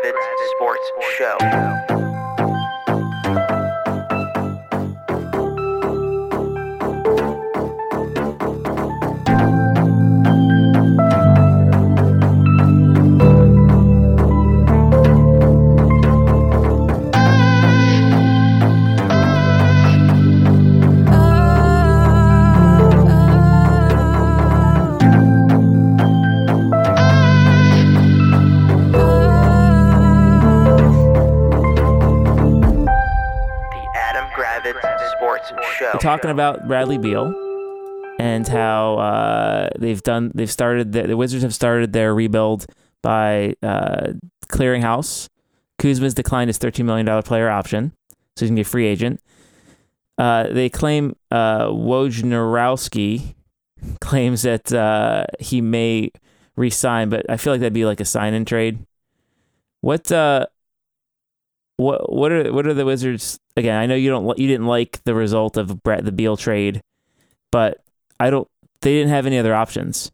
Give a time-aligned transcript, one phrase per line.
[0.00, 1.97] Gravitz Sports Show.
[36.08, 37.34] Talking about Bradley Beal
[38.18, 42.64] and how uh, they've done they've started the, the Wizards have started their rebuild
[43.02, 44.14] by uh,
[44.48, 45.28] clearing house.
[45.76, 49.20] Kuzma's declined his thirteen million dollar player option, so he's gonna be a free agent.
[50.16, 53.34] Uh, they claim uh, Wojnarowski
[54.00, 56.10] claims that uh, he may
[56.56, 58.78] resign, but I feel like that'd be like a sign and trade.
[59.82, 60.46] What uh,
[61.78, 63.78] what what are what are the Wizards again?
[63.78, 66.82] I know you don't you didn't like the result of Brett the Beal trade,
[67.50, 67.82] but
[68.20, 68.46] I don't.
[68.82, 70.12] They didn't have any other options.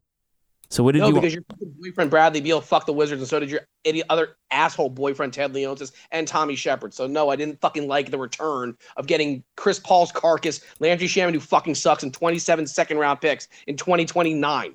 [0.68, 1.14] So what did No, you?
[1.14, 1.44] because your
[1.80, 5.52] boyfriend Bradley Beal fucked the Wizards, and so did your idiot other asshole boyfriend Ted
[5.54, 6.92] Leonsis and Tommy Sheppard.
[6.92, 11.32] So no, I didn't fucking like the return of getting Chris Paul's carcass, Landry Shamet,
[11.32, 14.74] who fucking sucks, and 27 second round picks in 2029.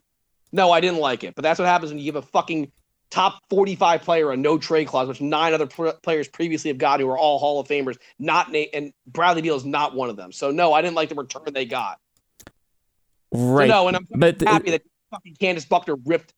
[0.52, 1.36] No, I didn't like it.
[1.36, 2.72] But that's what happens when you give a fucking
[3.10, 7.00] top 45 player a no trade clause, which nine other pr- players previously have got
[7.00, 7.98] who are all Hall of Famers.
[8.20, 10.32] Not na- and Bradley Beal is not one of them.
[10.32, 12.00] So no, I didn't like the return they got.
[12.46, 12.52] So
[13.34, 13.68] right.
[13.68, 16.34] no, and I'm but happy that fucking Candace Buckner ripped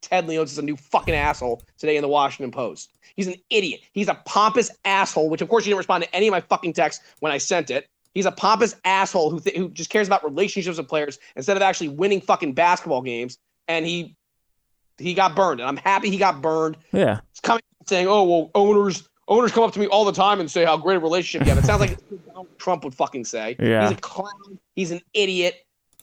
[0.00, 2.96] Ted Leonsis a new fucking asshole today in the Washington Post.
[3.16, 3.80] He's an idiot.
[3.92, 6.72] He's a pompous asshole, which of course you didn't respond to any of my fucking
[6.72, 7.88] texts when I sent it.
[8.14, 11.62] He's a pompous asshole who th- who just cares about relationships with players instead of
[11.62, 13.38] actually winning fucking basketball games.
[13.68, 14.16] And he
[15.00, 16.76] he got burned, and I'm happy he got burned.
[16.92, 17.20] yeah.
[17.32, 20.50] He's coming saying, "Oh well, owners owners come up to me all the time and
[20.50, 23.56] say how great a relationship you have." It sounds like Donald Trump would fucking say.
[23.58, 23.82] Yeah.
[23.88, 24.58] He's a clown.
[24.76, 25.56] He's an idiot.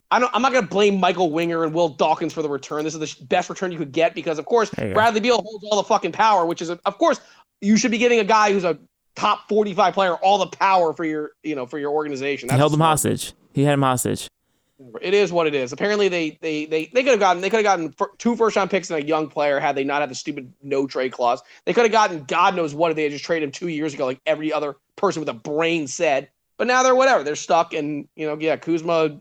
[0.09, 2.85] I don't, I'm not going to blame Michael Winger and Will Dawkins for the return.
[2.85, 4.95] This is the best return you could get because, of course, There you go.
[4.95, 7.19] Bradley Beal holds all the fucking power, which is, of course,
[7.59, 8.79] you should be giving a guy who's a
[9.17, 12.47] top 45 player all the power for your, you know, for your organization.
[12.47, 13.33] He held him hostage.
[13.53, 14.29] He had him hostage.
[15.01, 15.73] It is what it is.
[15.73, 18.69] Apparently, they they they they could have gotten they could have gotten two first round
[18.69, 21.41] picks and a young player had they not had the stupid no trade clause.
[21.65, 23.95] They could have gotten God knows what if they had just traded him two years
[23.95, 26.29] ago, like every other person with a brain said.
[26.57, 27.23] But now they're whatever.
[27.23, 29.19] They're stuck, and you know, yeah, Kuzma,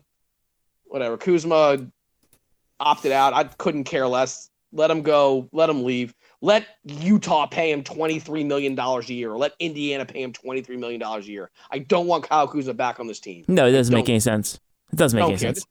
[0.85, 1.17] whatever.
[1.17, 1.87] Kuzma
[2.79, 3.33] opted out.
[3.33, 4.49] I couldn't care less.
[4.73, 5.49] Let him go.
[5.51, 6.13] Let him leave.
[6.41, 10.33] Let Utah pay him twenty three million dollars a year, or let Indiana pay him
[10.33, 11.49] twenty three million dollars a year.
[11.71, 13.45] I don't want Kyle Kuzma back on this team.
[13.47, 14.59] No, it doesn't make any sense.
[14.91, 15.65] It doesn't make don't any sense.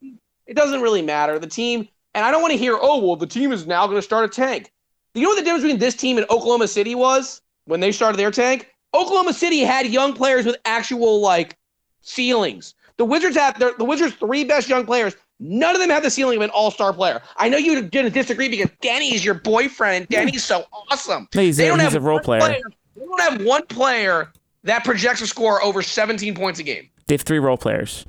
[0.45, 1.39] It doesn't really matter.
[1.39, 3.97] The team, and I don't want to hear, oh, well, the team is now going
[3.97, 4.71] to start a tank.
[5.13, 8.17] You know what the difference between this team and Oklahoma City was when they started
[8.17, 8.71] their tank?
[8.93, 11.57] Oklahoma City had young players with actual like
[12.01, 12.75] ceilings.
[12.97, 15.15] The Wizards have their, the Wizards' three best young players.
[15.39, 17.21] None of them have the ceiling of an all-star player.
[17.35, 21.27] I know you're going to disagree because Danny is your boyfriend and Danny's so awesome.
[21.35, 22.59] No, he's They a, don't he's have a role one player.
[22.95, 24.31] They don't have one player
[24.63, 26.89] that projects a score over 17 points a game.
[27.05, 28.05] They have three role players.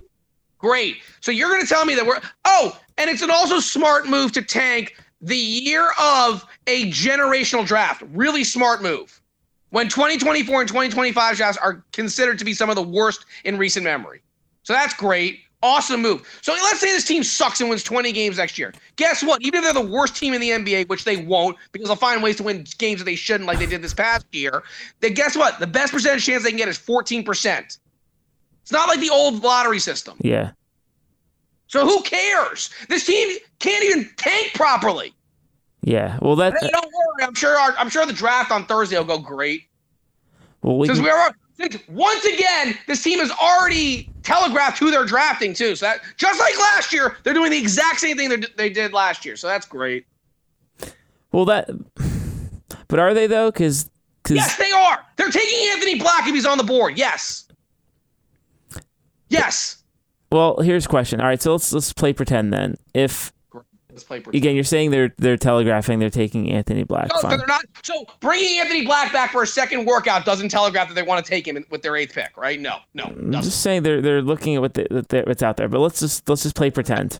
[0.58, 0.98] Great.
[1.20, 4.32] So you're going to tell me that we're oh, and it's an also smart move
[4.32, 8.02] to tank the year of a generational draft.
[8.12, 9.20] Really smart move.
[9.70, 13.84] When 2024 and 2025 drafts are considered to be some of the worst in recent
[13.84, 14.22] memory.
[14.62, 15.40] So that's great.
[15.60, 16.26] Awesome move.
[16.40, 18.72] So let's say this team sucks and wins 20 games next year.
[18.96, 19.42] Guess what?
[19.42, 22.22] Even if they're the worst team in the NBA, which they won't, because they'll find
[22.22, 24.62] ways to win games that they shouldn't, like they did this past year,
[25.00, 25.58] then guess what?
[25.58, 27.78] The best percentage chance they can get is 14%.
[28.68, 30.18] It's not like the old lottery system.
[30.20, 30.50] Yeah.
[31.68, 32.68] So who cares?
[32.90, 35.14] This team can't even tank properly.
[35.80, 36.18] Yeah.
[36.20, 36.52] Well, that.
[36.60, 37.26] Hey, don't worry.
[37.26, 37.58] I'm sure.
[37.58, 39.62] Our, I'm sure the draft on Thursday will go great.
[40.60, 44.90] Well, we Since can- we are since once again, this team has already telegraphed who
[44.90, 45.74] they're drafting too.
[45.74, 48.92] So that just like last year, they're doing the exact same thing they they did
[48.92, 49.36] last year.
[49.36, 50.04] So that's great.
[51.32, 51.70] well, that.
[52.88, 53.50] But are they though?
[53.50, 53.88] Because.
[54.28, 54.98] Yes, they are.
[55.16, 56.98] They're taking Anthony Black if he's on the board.
[56.98, 57.47] Yes.
[59.38, 59.82] Yes.
[60.30, 61.20] Well, here's a question.
[61.20, 62.76] All right, so let's let's play pretend then.
[62.94, 63.32] If
[63.90, 64.22] Let's play.
[64.32, 67.08] again you're saying they're they're telegraphing they're taking Anthony Black.
[67.12, 67.64] No, so they're not.
[67.82, 71.28] So bringing Anthony Black back for a second workout doesn't telegraph that they want to
[71.28, 72.60] take him with their eighth pick, right?
[72.60, 73.42] No, no, I'm doesn't.
[73.50, 75.68] just saying they're they're looking at what the- what's out there.
[75.68, 77.18] But let's just let's just play pretend.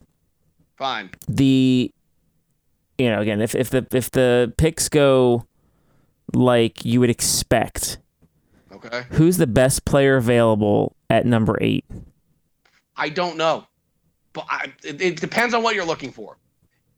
[0.77, 1.09] Fine.
[1.27, 1.91] The
[2.97, 5.45] you know again if if the if the picks go
[6.33, 7.97] like you would expect,
[8.71, 9.03] Okay.
[9.11, 11.83] who's the best player available at number eight?
[12.99, 13.65] I don't know,
[14.33, 16.37] but I, it, it depends on what you're looking for.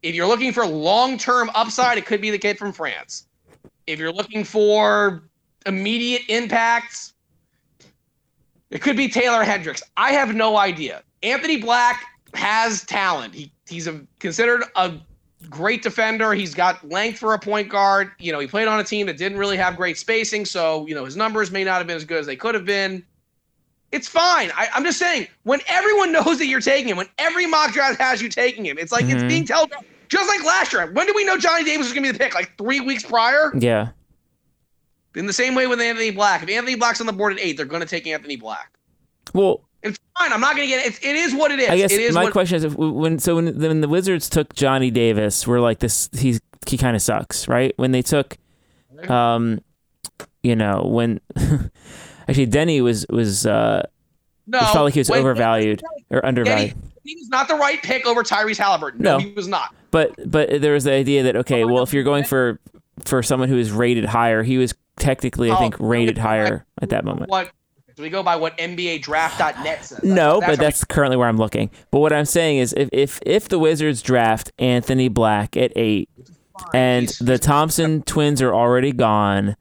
[0.01, 3.27] If you're looking for long-term upside, it could be the kid from France.
[3.85, 5.23] If you're looking for
[5.65, 7.13] immediate impacts,
[8.71, 9.83] it could be Taylor Hendricks.
[9.97, 11.03] I have no idea.
[11.21, 12.03] Anthony Black
[12.33, 13.35] has talent.
[13.35, 14.93] He he's a, considered a
[15.49, 16.33] great defender.
[16.33, 18.11] He's got length for a point guard.
[18.19, 20.95] You know, he played on a team that didn't really have great spacing, so you
[20.95, 23.03] know his numbers may not have been as good as they could have been.
[23.91, 24.51] It's fine.
[24.55, 27.99] I, I'm just saying, when everyone knows that you're taking him, when every mock draft
[27.99, 29.27] has you taking him, it's like it's Mhm.
[29.27, 29.85] being telegraphed.
[30.07, 30.91] Just like last year.
[30.91, 32.33] When did we know Johnny Davis was going to be the pick?
[32.35, 33.51] Like three weeks prior?
[33.57, 33.89] Yeah.
[35.15, 36.43] In the same way with Anthony Black.
[36.43, 38.71] If Anthony Black's on the board at eight, they're going to take Anthony Black.
[39.33, 40.31] Well, It's fine.
[40.33, 40.89] I'm not going to get it.
[40.89, 41.69] It's, it is what it is.
[41.69, 44.53] I guess it is my question is if, when so when, when the Wizards took
[44.53, 47.73] Johnny Davis, we're like this he's he kind of sucks, right?
[47.77, 48.37] When they took
[49.09, 49.61] um
[50.43, 51.19] you know, when
[52.31, 53.85] actually Deni was was uh
[54.47, 56.71] no, it felt like he was overvalued or undervalued.
[56.71, 59.01] Deni, he was not the right pick over Tyrese Halliburton.
[59.01, 59.23] No, No.
[59.23, 59.73] he was not.
[59.91, 62.59] But but there was the idea that okay, well if you're going for
[63.05, 66.89] for someone who is rated higher, he was technically I Oh, think rated higher at
[66.89, 67.29] that moment.
[67.29, 67.51] What?
[67.95, 70.03] Do we go by what NBA Draft.net says?
[70.03, 71.69] No, but what we- that's currently where I'm looking.
[71.91, 76.09] But what I'm saying is, if if if the Wizards draft Anthony Black at eight,
[76.73, 79.55] and the Thompson twins are already gone,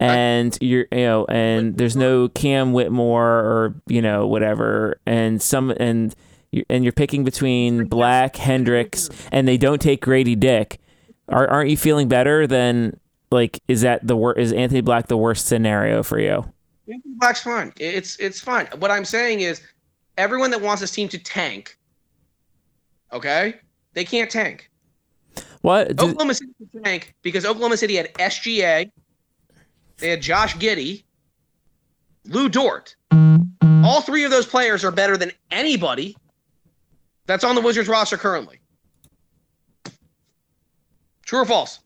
[0.00, 5.70] and you're you know, and there's no Cam Whitmore or you know whatever, and some
[5.70, 6.14] and
[6.52, 10.80] you and you're picking between Black Hendricks, and they don't take Grady Dick.
[11.28, 12.98] Are, aren't you feeling better than
[13.30, 16.44] like is that the wor- is Anthony Black the worst scenario for you?
[16.90, 17.72] Anthony Black's fine.
[17.78, 18.66] It's it's fine.
[18.78, 19.60] What I'm saying is,
[20.16, 21.76] everyone that wants this team to tank,
[23.12, 23.56] okay,
[23.94, 24.70] they can't tank.
[25.62, 25.90] What?
[26.00, 28.90] Oklahoma City can tank because Oklahoma City had SGA,
[29.98, 31.04] they had Josh Giddey,
[32.24, 32.94] Lu Dort.
[33.84, 36.16] All three of those players are better than anybody
[37.26, 38.58] that's on the Wizards roster currently.
[41.24, 41.80] True or false?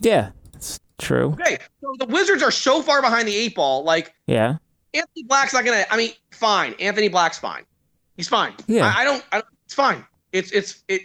[0.00, 1.32] yeah, it's true.
[1.40, 3.84] Okay, so the Wizards are so far behind the eight ball.
[3.84, 4.56] Like Yeah.
[4.94, 5.84] Anthony Black's not gonna.
[5.90, 6.74] I mean, fine.
[6.80, 7.64] Anthony Black's fine.
[8.16, 8.52] He's fine.
[8.66, 8.86] Yeah.
[8.94, 9.24] I, I don't.
[9.32, 10.04] I, it's fine.
[10.32, 11.02] It's it's it.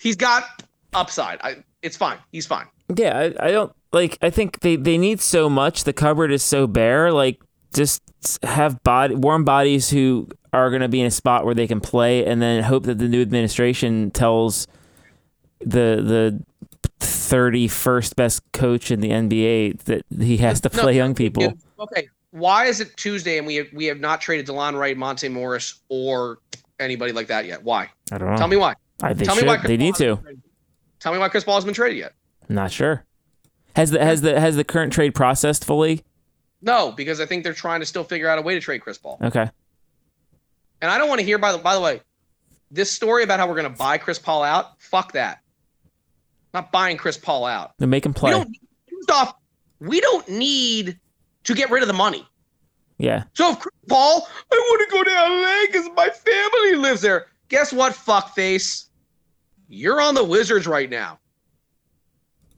[0.00, 0.62] He's got
[0.94, 1.40] upside.
[1.42, 1.56] I.
[1.82, 2.16] It's fine.
[2.32, 2.66] He's fine.
[2.96, 4.18] Yeah, I, I don't like.
[4.20, 5.84] I think they they need so much.
[5.84, 7.12] The cupboard is so bare.
[7.12, 7.40] Like,
[7.74, 8.02] just
[8.42, 11.80] have body warm bodies who are going to be in a spot where they can
[11.80, 14.66] play, and then hope that the new administration tells
[15.60, 16.42] the the
[17.00, 21.54] thirty first best coach in the NBA that he has to No, play young people.
[21.78, 22.08] Okay.
[22.30, 25.80] Why is it Tuesday and we have we have not traded Delon Wright, Monte Morris,
[25.88, 26.38] or
[26.80, 27.62] anybody like that yet?
[27.62, 27.88] Why?
[28.10, 28.36] I don't know.
[28.36, 28.74] Tell me why.
[29.02, 29.44] I, they Tell should.
[29.44, 29.56] me why.
[29.58, 30.22] Chris they Paul need hasn't to.
[30.22, 30.42] traded.
[31.00, 32.12] Tell me why Chris Paul has been traded yet.
[32.48, 33.04] Not sure.
[33.74, 36.04] Has the has the has the current trade processed fully?
[36.62, 38.96] No, because I think they're trying to still figure out a way to trade Chris
[38.96, 39.18] Paul.
[39.22, 39.50] Okay.
[40.80, 42.00] And I don't want to hear by the by the way,
[42.70, 44.80] this story about how we're going to buy Chris Paul out.
[44.80, 45.40] Fuck that.
[46.52, 47.72] Not buying Chris Paul out.
[47.78, 48.32] Then make him play.
[48.32, 48.56] We don't.
[49.10, 49.34] Off,
[49.80, 50.98] we don't need
[51.44, 52.26] to get rid of the money.
[52.96, 53.24] Yeah.
[53.34, 57.26] So if Chris Paul, I want to go to LA because my family lives there.
[57.48, 58.86] Guess what, fuckface?
[59.68, 61.18] You're on the Wizards right now.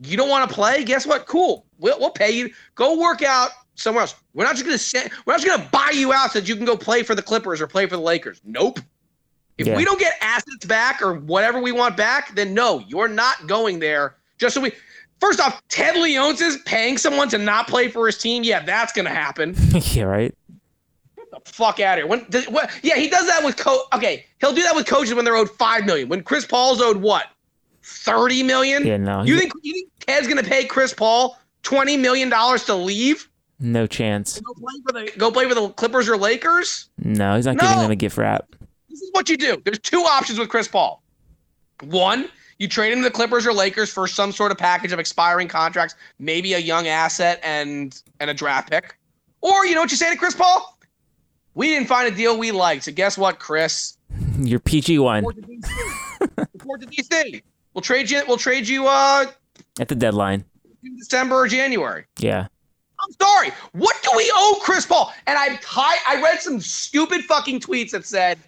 [0.01, 0.85] You don't want to play?
[0.85, 1.27] Guess what?
[1.27, 1.65] Cool.
[1.79, 2.51] We'll, we'll pay you.
[2.75, 4.15] Go work out somewhere else.
[4.35, 6.57] We're not just gonna send, we're not just gonna buy you out so that you
[6.57, 8.41] can go play for the Clippers or play for the Lakers.
[8.45, 8.81] Nope.
[9.59, 9.77] If Yeah.
[9.77, 13.79] we don't get assets back or whatever we want back, then no, you're not going
[13.79, 14.17] there.
[14.39, 14.73] Just so we
[15.21, 18.43] first off, Ted Leonsis is paying someone to not play for his team.
[18.45, 19.55] Yeah, that's gonna happen
[19.93, 20.05] yeah.
[20.05, 20.35] Right.
[21.17, 22.07] Get the fuck out of here.
[22.07, 23.85] When does, what, yeah, he does that with co.
[23.95, 26.09] Okay, he'll do that with coaches when they're owed five million.
[26.09, 27.27] When Chris Paul's owed what,
[27.87, 28.87] thirty million?
[28.87, 28.97] Yeah.
[28.97, 29.23] No.
[29.23, 33.29] You think you think Ted's gonna pay Chris Paul twenty million dollars to leave?
[33.59, 34.39] no chance.
[34.41, 36.91] Go play for the go play for the Clippers or Lakers?
[36.99, 37.83] No, he's not giving No.
[37.83, 38.45] them a gift wrap.
[38.91, 39.61] This is what you do.
[39.65, 41.03] There's two options with Chris Paul.
[41.83, 42.29] One,
[42.59, 45.49] you trade him to the Clippers or Lakers for some sort of package of expiring
[45.49, 48.97] contracts, maybe a young asset and and a draft pick.
[49.41, 50.79] Or you know what you say to Chris Paul?
[51.55, 52.85] We didn't find a deal we liked.
[52.85, 53.97] So guess what, Chris?
[54.39, 57.43] Your PG one Report to DC.
[57.77, 58.07] Report to DC.
[58.07, 58.23] We'll trade you.
[58.27, 58.87] We'll trade you.
[58.87, 59.27] Uh,
[59.79, 60.45] at the deadline.
[60.85, 62.05] in December or January.
[62.19, 62.47] Yeah.
[62.99, 63.51] I'm sorry.
[63.73, 65.13] What do we owe Chris Paul?
[65.27, 68.39] And I I, I read some stupid fucking tweets that said,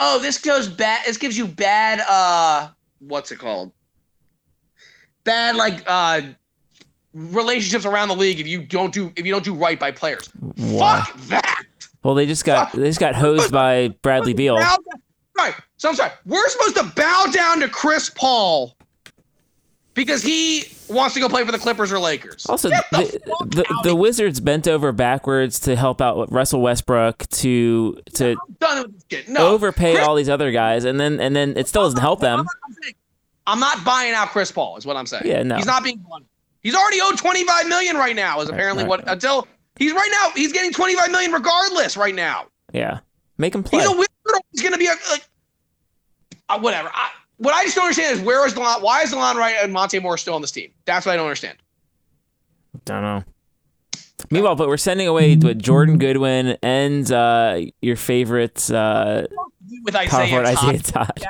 [0.00, 1.06] "Oh, this goes bad.
[1.06, 2.00] This gives you bad.
[2.08, 3.72] Uh, what's it called?
[5.24, 6.22] Bad like uh."
[7.14, 10.28] relationships around the league if you don't do if you don't do right by players
[10.56, 11.00] Why?
[11.00, 11.64] fuck that
[12.04, 14.58] Well, they just got they just got hosed by Bradley Beal.
[15.38, 15.54] Right.
[15.76, 16.10] So I'm sorry.
[16.26, 18.76] We're supposed to bow down to Chris Paul
[19.94, 22.44] because he wants to go play for the Clippers or Lakers.
[22.46, 28.00] Also, the, the the, the Wizards bent over backwards to help out Russell Westbrook to
[28.14, 28.36] to here.
[28.58, 29.28] Done with this shit.
[29.28, 29.48] No.
[29.48, 32.46] overpay Chris- all these other guys, and then and then it still doesn't help them.
[33.46, 35.22] I'm not buying out Chris Paul, is what I'm saying.
[35.24, 35.56] Yeah, no.
[35.56, 36.26] He's not being blunt.
[36.62, 38.40] He's already owed 25 million right now.
[38.40, 38.88] Is apparently right.
[38.88, 40.30] what until he's right now.
[40.34, 42.46] He's getting 25 million regardless right now.
[42.72, 43.00] Yeah.
[43.38, 43.80] Make him play.
[43.80, 43.96] He's a
[44.52, 45.26] He's going to be a, like
[46.48, 46.90] uh, whatever.
[46.92, 48.82] I, what I just don't understand is where is Delon?
[48.82, 50.70] Why is Delon Wright and Monte Moore still on this team?
[50.84, 51.58] That's what I don't understand.
[52.84, 53.24] Don't know.
[54.30, 59.26] Meanwhile, but we're sending away with Jordan Goodwin and uh, your favorite uh,
[59.84, 60.74] With Isaiah forward Todd.
[60.74, 61.24] Isaiah Todd.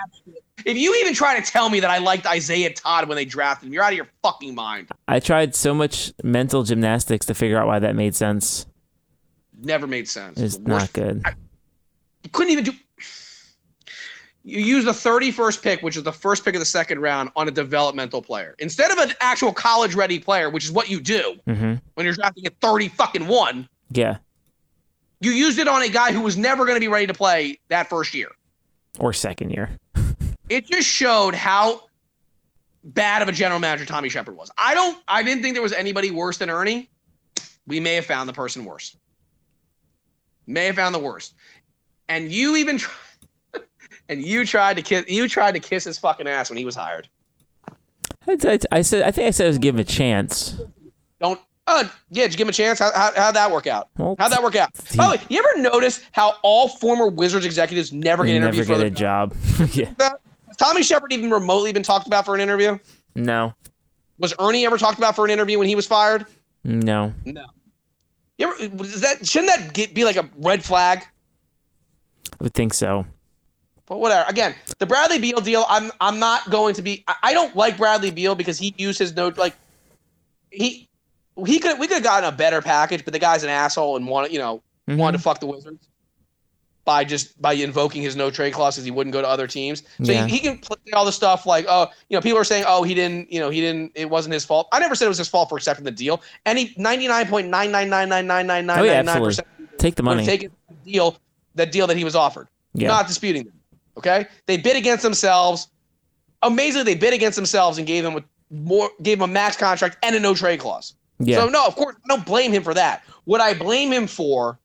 [0.64, 3.68] If you even try to tell me that I liked Isaiah Todd when they drafted
[3.68, 4.88] him, you're out of your fucking mind.
[5.06, 8.66] I tried so much mental gymnastics to figure out why that made sense.
[9.60, 10.40] Never made sense.
[10.40, 11.22] It's The not good.
[12.22, 12.72] You couldn't even do.
[14.44, 17.48] You used the 31st pick, which is the first pick of the second round, on
[17.48, 21.75] a developmental player instead of an actual college-ready player, which is what you do hmm
[21.94, 23.68] when you're drafting at 30 fucking one.
[23.90, 24.18] Yeah.
[25.20, 27.58] You used it on a guy who was never going to be ready to play
[27.68, 28.30] that first year.
[28.98, 29.70] Or second year.
[30.48, 31.82] It just showed how
[32.82, 34.50] bad of a general manager Tommy Sheppard was.
[34.56, 34.96] I don't.
[35.06, 36.88] I didn't think there was anybody worse than Ernie.
[37.66, 38.96] We may have found the person worse.
[40.46, 41.34] May have found the worst.
[42.08, 42.78] And you even.
[42.78, 42.94] Try,
[44.08, 45.04] and you tried to kiss.
[45.08, 47.08] You tried to kiss his fucking ass when he was hired.
[48.26, 49.02] I, I, I said.
[49.02, 50.60] I think I said I was give him a chance.
[51.20, 51.40] Don't.
[51.66, 52.78] Uh, yeah, did you give him a chance?
[52.78, 53.90] How, how, how'd that work out?
[53.98, 54.70] Well, How'd that work out?
[54.90, 58.40] he- By the way, you ever notice how all former Wizards executives never get You
[58.40, 59.34] never interviewed for get a job.
[59.74, 59.92] yeah.
[60.46, 62.78] Has Tommy Sheppard even remotely been talked about for an interview?
[63.14, 63.52] No.
[64.18, 66.24] Was Ernie ever talked about for an interview when he was fired?
[66.64, 67.12] No.
[67.26, 67.44] No.
[68.38, 71.04] You ever, is that shouldn't that get, be like a red flag?
[72.32, 73.06] I would think so.
[73.87, 74.28] But whatever.
[74.28, 75.64] Again, the Bradley Beal deal.
[75.68, 77.04] I'm I'm not going to be.
[77.08, 79.54] I, I don't like Bradley Beal because he used his note like
[80.50, 80.88] he
[81.46, 84.06] he could we could have gotten a better package, but the guy's an asshole and
[84.06, 84.96] wanted you know Mhm.
[84.96, 85.87] wanted to fuck the Wizards
[86.84, 89.82] by just by invoking his no trade clause because he wouldn't go to other teams.
[90.02, 90.26] So Yeah.
[90.26, 92.82] he, he can play all the stuff like oh you know people are saying oh
[92.82, 94.68] he didn't you know he didn't it wasn't his fault.
[94.72, 96.22] I never said it was his fault for accepting the deal.
[96.46, 99.46] He ninety nine point nine nine nine nine nine nine Oh, nine nine percent
[99.78, 100.25] Take the money.
[100.26, 101.16] take the deal
[101.58, 102.48] that deal that he was offered.
[102.74, 102.88] Yeah.
[102.88, 103.54] Not disputing them.
[103.96, 105.68] Okay, they bid against themselves.
[106.42, 109.98] Amazingly, they bid against themselves and gave him a more gave him a max contract
[110.02, 110.94] and a no trade clause.
[111.18, 111.40] yeah.
[111.40, 113.04] So no, of course, I don't blame him for that.
[113.24, 114.58] What I blame him for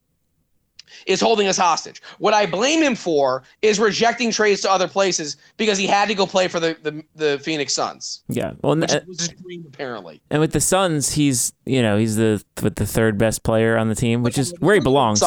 [1.07, 2.01] is holding us hostage.
[2.19, 6.15] What I blame him for is rejecting trades to other places because he had to
[6.15, 8.53] go play for the the, the Phoenix Suns, yeah.
[8.62, 10.21] Well, which and, was his dream apparently.
[10.29, 13.89] and with the Suns, he's you know he's the with the third best player on
[13.89, 15.23] the team, which is where he belongs.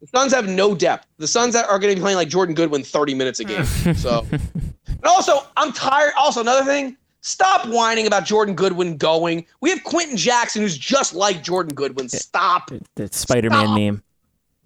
[0.00, 1.06] The Suns have no depth.
[1.18, 3.64] The Suns are going to be playing like Jordan Goodwin 30 minutes a game.
[3.96, 6.12] So, and also, I'm tired.
[6.18, 9.44] Also, another thing, stop whining about Jordan Goodwin going.
[9.60, 12.08] We have Quenton Jackson, who's just like Jordan Goodwin.
[12.08, 12.70] Stop.
[12.94, 13.78] The Spider-Man Stop.
[13.78, 14.02] meme.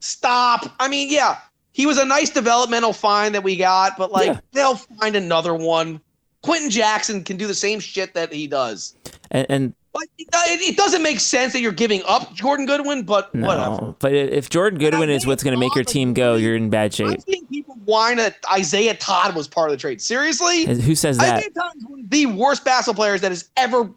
[0.00, 0.74] Stop.
[0.78, 1.38] I mean, yeah,
[1.72, 4.40] he was a nice developmental find that we got, but like, Yeah.
[4.52, 6.00] they'll find another one.
[6.42, 8.94] Quenton Jackson can do the same shit that he does.
[9.30, 13.04] And, and Like, uh, it, it doesn't make sense that you're giving up Jordan Goodwin,
[13.04, 13.94] but no, whatever.
[14.00, 16.92] but if Jordan Goodwin is what's going to make your team go, you're in bad
[16.92, 17.08] shape.
[17.08, 20.02] I'm seeing people whine that Isaiah Todd was part of the trade.
[20.02, 20.64] Seriously?
[20.64, 21.36] Who says that?
[21.38, 23.88] Isaiah Todd is one of the worst basketball players that has ever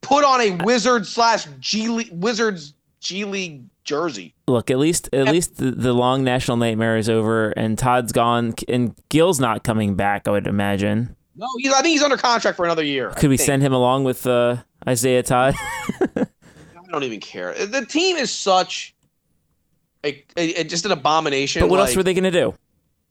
[0.00, 4.34] put on a Wizard slash G League Wizards G League jersey.
[4.48, 8.54] Look, at least at least the, the long national nightmare is over, and Todd's gone,
[8.68, 10.26] and Gil's not coming back.
[10.26, 11.14] I would imagine.
[11.36, 13.10] No, he's, I think he's under contract for another year.
[13.10, 13.46] I Could we think.
[13.46, 14.56] send him along with uh,
[14.88, 15.54] Isaiah Todd?
[16.16, 16.26] I
[16.90, 17.54] don't even care.
[17.66, 18.94] The team is such
[20.04, 21.60] a, a- a- just an abomination.
[21.60, 22.54] but what else like- were they going to do?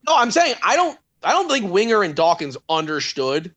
[0.08, 0.98] No, I'm saying I don't.
[1.24, 3.53] I don't think Winger and Dawkins understood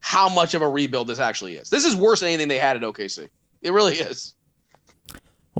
[0.00, 1.70] how much of a rebuild this actually is.
[1.70, 3.28] This is worse than anything they had at OKC.
[3.62, 4.34] It really is.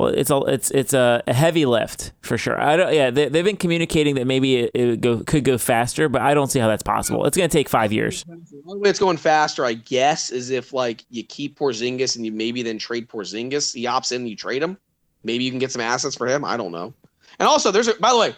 [0.01, 2.59] Well, it's a it's it's a, heavy lift for sure.
[2.59, 2.95] I don't.
[2.95, 6.33] Yeah, they, they've been communicating that maybe it, it go could go faster, but I
[6.33, 7.27] don't see how that's possible.
[7.27, 8.25] It's going to take five years.
[8.25, 12.25] The only way it's going faster, I guess, is if like you keep Porzingis and
[12.25, 13.75] you maybe then trade Porzingis.
[13.75, 14.79] He opts in, and you trade him.
[15.23, 16.47] Maybe you can get some assets for him.
[16.47, 16.95] I don't know.
[17.39, 18.35] And also, there's a by the way,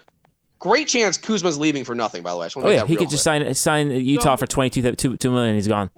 [0.59, 2.25] great chance Kuzma's leaving for nothing.
[2.25, 5.55] By the way, Oh yeah, he could just sign sign Utah for twenty-two two million.
[5.55, 5.91] He's gone.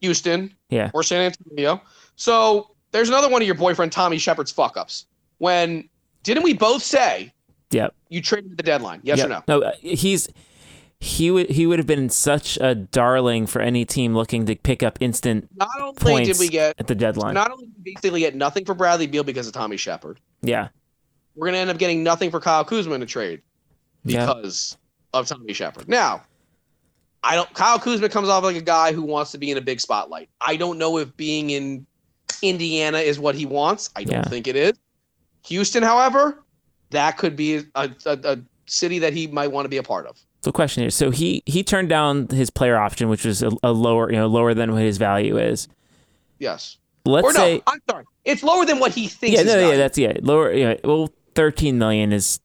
[0.00, 0.90] Houston, Yeah.
[0.94, 1.82] or San Antonio.
[2.14, 5.06] So there's another one of your boyfriend Tommy Sheppard's fuck ups.
[5.38, 5.88] When
[6.22, 7.32] didn't we both say
[7.70, 7.88] Yeah.
[8.08, 9.00] you traded the deadline?
[9.02, 9.26] Yes Yep.
[9.26, 9.42] or no?
[9.48, 10.28] No, uh, he's
[11.02, 14.82] he would he would have been such a darling for any team looking to pick
[14.82, 17.32] up instant Not only points did we get at the deadline.
[17.34, 20.68] not only did we basically get nothing for Bradley Beal because of Tommy Sheppard, yeah.
[21.36, 23.40] we're gonna end up getting nothing for Kyle Kuzma in a trade
[24.04, 24.26] Yeah.
[24.26, 24.76] because
[25.14, 25.88] of Tommy Sheppard.
[25.88, 26.22] Now,
[27.22, 27.52] I don't.
[27.54, 30.28] Kyle Kuzma comes off like a guy who wants to be in a big spotlight.
[30.40, 31.86] I don't know if being in
[32.42, 33.90] Indiana is what he wants.
[33.96, 34.22] I don't Yeah.
[34.28, 34.72] think it is.
[35.46, 36.42] Houston, however,
[36.90, 40.06] that could be a, a, a city that he might want to be a part
[40.06, 40.18] of.
[40.42, 40.90] So question here.
[40.90, 44.26] So he he turned down his player option, which was a, a lower you know
[44.26, 45.68] lower than what his value is.
[46.38, 46.78] Yes.
[47.04, 48.04] let's or no, say I'm sorry.
[48.24, 49.38] It's lower than what he thinks.
[49.38, 50.52] yeah, no, yeah, that's yeah, lower.
[50.52, 52.40] Yeah, well, thirteen million is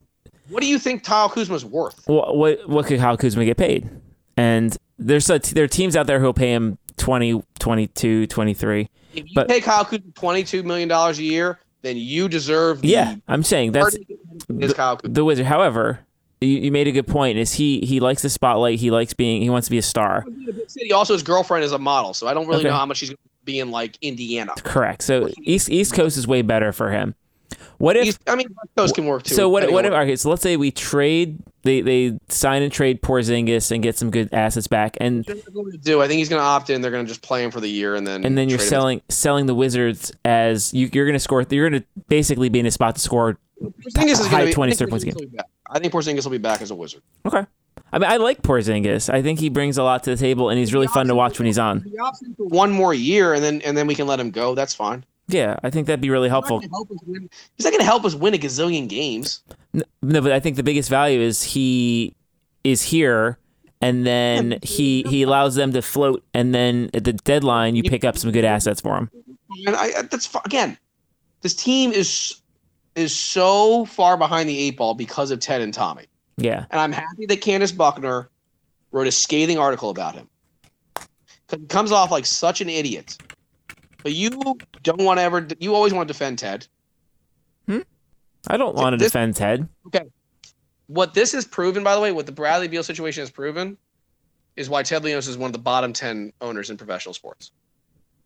[0.50, 2.02] What do you think Kyle Kuzma's worth?
[2.08, 3.90] what what, what could Kyle Kuzma get paid?
[4.38, 8.90] And there's a, there are teams out there who'll pay him 20, 22, 23.
[9.14, 12.82] If you But- pay Kyle Kuzma twenty-two million dollars a year, then you deserve.
[12.82, 13.98] The Yeah, I'm saying that's
[14.48, 14.98] Kuzma.
[15.04, 15.46] the wizard.
[15.46, 16.00] However,
[16.42, 17.38] you, you made a good point.
[17.38, 18.80] Is he he likes the spotlight?
[18.80, 19.42] He likes being.
[19.42, 20.26] He wants to be a star.
[20.68, 20.92] city.
[20.92, 22.70] Also, his girlfriend is a model, so I don't really Okay.
[22.70, 24.52] know how much he's going to be in like Indiana.
[24.64, 25.02] Correct.
[25.02, 27.16] So East East Coast is way better for him.
[27.78, 28.18] What if?
[28.28, 28.48] I mean,
[28.78, 29.36] Coast can work too.
[29.36, 29.70] so what?
[29.72, 29.92] What if?
[29.92, 31.40] Okay, so let's say we trade.
[31.64, 35.54] They they sign and trade Porzingis and get some good assets back, and what they're
[35.54, 36.02] going to do.
[36.02, 36.82] I think he's going to opt in.
[36.82, 38.66] They're going to just play him for the year, and then and then you're trade
[38.66, 38.70] him.
[38.70, 41.46] selling selling the Wizards as you, you're going to score.
[41.50, 43.40] You're going to basically be in a spot to score.
[43.62, 45.48] Porzingis is high going to be 20 points a Porzingis will be back.
[45.70, 47.02] I think Porzingis will be back as a wizard.
[47.26, 47.46] Okay.
[47.92, 49.14] I mean, I like Porzingis.
[49.14, 51.40] I think he brings a lot to the table, and he's really fun to watch
[51.40, 51.82] when he's on.
[51.82, 54.32] He opts in for one more year, and then and then we can let him
[54.32, 54.56] go.
[54.56, 55.06] That's fine.
[55.28, 56.60] Yeah, I think that'd be really helpful.
[56.60, 58.88] He's not gonna help us win- he's not going to help us win a gazillion
[58.88, 59.42] games.
[59.74, 62.16] No, but I think the biggest value is he
[62.64, 63.40] is here,
[63.82, 68.04] and then he he allows them to float, and then at the deadline you pick
[68.06, 69.10] up some good assets for him.
[69.66, 70.78] And I, I- that's again,
[71.42, 72.36] this team is
[72.96, 76.06] is so far behind the eight ball because of Ted and Tommy.
[76.38, 78.30] Yeah, And I'm happy that Candace Buckner
[78.92, 80.30] wrote a scathing article about him.
[81.50, 83.18] he comes off like such an idiot.
[84.06, 84.30] But you
[84.84, 86.68] don't want to ever, you always want to defend Ted.
[87.68, 87.80] Hmm?
[88.48, 89.68] I don't want to This- defend Ted.
[89.88, 90.04] Okay.
[90.86, 93.78] What this has proven, by the way, what the Bradley Beal situation has proven,
[94.56, 97.50] is why Ted Leonsis is one of the bottom 10 owners in professional sports.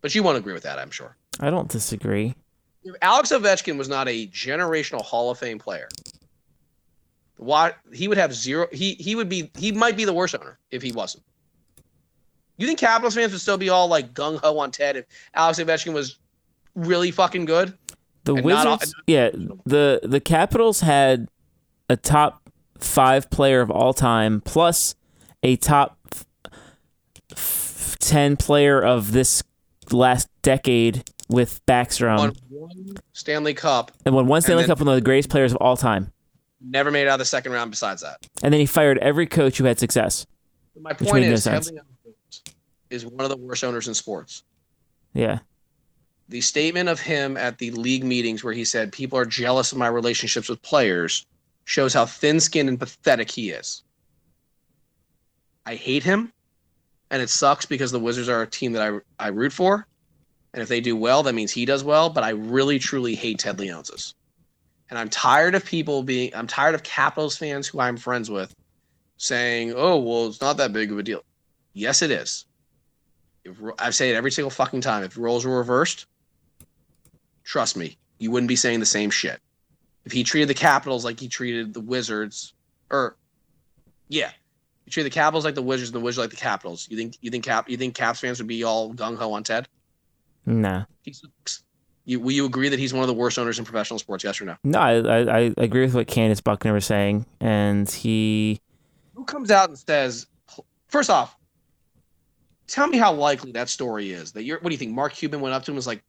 [0.02, 1.16] But you won't agree with that, I'm sure.
[1.40, 2.34] I don't disagree.
[2.84, 5.88] If Alex Ovechkin was not a generational Hall of Fame player,
[7.38, 8.66] why he would have zero.
[8.70, 11.24] He he would be he might be the worst owner if he wasn't.
[12.60, 15.58] You think Capitals fans would still be all like gung ho on Ted if Alex
[15.58, 16.18] Ovechkin was
[16.74, 17.72] really fucking good?
[18.24, 19.30] The not all- Wizards, yeah,
[19.64, 21.28] the the Capitals had
[21.88, 22.42] a top
[22.78, 24.94] five player of all time, plus
[25.42, 26.26] a top f-
[27.32, 29.42] f- ten player of this
[29.90, 34.86] last decade with Backstrom, Won one Stanley Cup, and won one Stanley then- Cup with
[34.88, 36.12] one of the greatest players of all time.
[36.60, 37.70] never made it out of the second round.
[37.70, 40.26] Besides that, And then he fired every coach who had success.
[40.78, 41.36] my point made no
[42.90, 43.12] is, Ted sense.
[43.12, 44.42] Leonsis is one of the worst owners in sports.
[45.12, 45.38] Yeah,
[46.28, 49.78] the statement of him at the league meetings where he said people are jealous of
[49.78, 51.26] my relationships with players
[51.64, 53.82] shows how thin-skinned and pathetic he is.
[55.66, 56.32] I hate him,
[57.10, 59.86] and it sucks because the Wizards are a team that I I root for,
[60.54, 62.10] and if they do well, that means he does well.
[62.10, 64.14] But I really truly hate Ted Leonsis,
[64.90, 68.54] and I'm tired of people being I'm tired of Capitals fans who I'm friends with
[69.16, 71.22] saying, "Oh, well, it's not that big of a deal."
[71.72, 72.46] Yes, it is.
[73.44, 75.02] If, I say it every single fucking time.
[75.02, 76.06] If roles were reversed,
[77.44, 79.40] trust me, you wouldn't be saying the same shit.
[80.04, 82.54] If he treated the Capitals like he treated the Wizards,
[82.90, 83.16] or
[84.08, 84.30] yeah,
[84.84, 86.86] he treated the Capitals like the Wizards and the Wizards like the Capitals.
[86.90, 89.44] You think you think Cap you think Caps fans would be all gung ho on
[89.44, 89.68] Ted?
[90.46, 91.62] nah, He sucks.
[92.06, 94.24] You, will you agree that he's one of the worst owners in professional sports?
[94.24, 94.56] Yes or no?
[94.64, 98.58] no, I, I I agree with what Candace Buckner was saying, and he
[99.14, 100.26] Who comes out and says,
[100.88, 101.36] first off,
[102.70, 104.32] tell me how likely that story is.
[104.32, 104.58] That you're.
[104.58, 104.92] What do you think?
[104.92, 106.02] Mark Cuban went up to him and was like,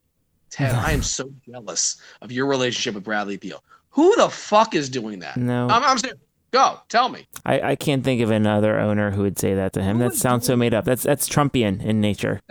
[0.50, 3.64] Ted, I am so jealous of your relationship with Bradley Beal.
[3.90, 5.36] Who the fuck is doing that?
[5.36, 6.14] no, I'm, I'm saying,
[6.52, 7.28] go tell me.
[7.46, 9.98] I, I can't think of another owner who would say that to him.
[9.98, 10.86] Who That sounds so made up.
[10.86, 12.42] That's that's Trumpian in nature.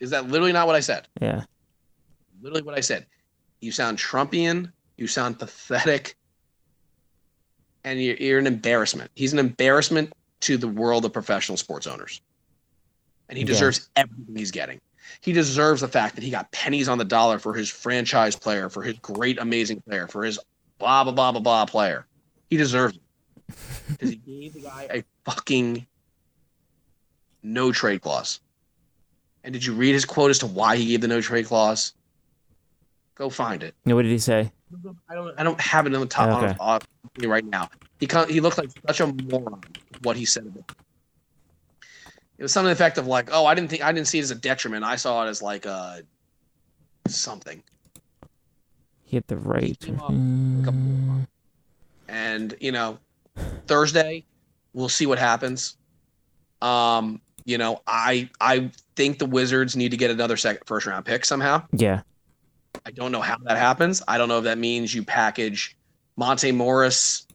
[0.00, 1.06] Is that literally not what I said?
[1.20, 1.44] Yeah,
[2.42, 3.06] Literally what I said.
[3.60, 4.72] You sound Trumpian.
[4.96, 6.16] You sound pathetic.
[7.84, 9.10] And you're, you're an embarrassment.
[9.14, 12.20] He's an embarrassment to the world of professional sports owners.
[13.30, 13.52] And he Yeah.
[13.52, 14.80] deserves everything he's getting.
[15.20, 18.68] He deserves the fact that he got pennies on the dollar for his franchise player,
[18.68, 20.38] for his great, amazing player, for his
[20.78, 22.06] blah, blah, blah, blah, blah player.
[22.50, 23.02] He deserves it.
[23.90, 25.86] Because he gave the guy a fucking
[27.42, 28.40] no trade clause.
[29.42, 31.94] And did you read his quote as to why he gave the no trade clause?
[33.16, 33.74] Go find it.
[33.84, 34.52] No, what did he say?
[35.08, 35.34] I don't.
[35.38, 36.56] I don't have it on the top oh, Okay.
[36.60, 36.80] on, on
[37.18, 37.68] me right now.
[37.98, 39.60] He he looked like such a moron.
[40.02, 40.70] What he said about
[42.40, 42.42] it.
[42.42, 44.22] Was something to the effect of like, "Oh, I didn't think I didn't see it
[44.22, 44.84] as a detriment.
[44.84, 46.02] I saw it as like a
[47.06, 47.62] something."
[49.04, 49.78] Hit the right.
[49.80, 51.26] came up a couple Mm,
[52.08, 52.98] And you know,
[53.66, 54.24] Thursday,
[54.72, 55.76] we'll see what happens.
[56.62, 61.04] Um, you know, I I think the Wizards need to get another second first round
[61.06, 61.62] pick somehow.
[61.72, 62.02] yeah,
[62.86, 64.02] I don't know how that happens.
[64.06, 65.76] I don't know if that means you package
[66.16, 67.26] Monte Morris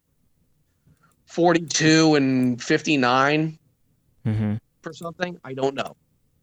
[1.25, 3.59] 42 and 59
[4.23, 4.53] hmm
[4.85, 5.37] for something.
[5.43, 5.95] I don't know.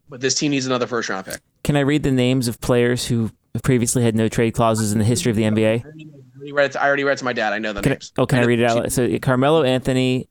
[0.09, 1.39] But this team needs another first round pick.
[1.65, 3.31] Can I read the names of players who
[3.63, 5.85] previously had no trade clauses in the history of the NBA?
[5.85, 7.53] I already read it to, I already read it to my dad.
[7.53, 8.93] I know the Can I, oh, can I know- read it out?
[8.93, 10.29] So Carmelo Anthony,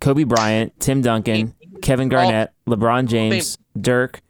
[0.00, 4.20] Kobe Bryant, Tim Duncan, Kevin Garnett, LeBron James, Dirk,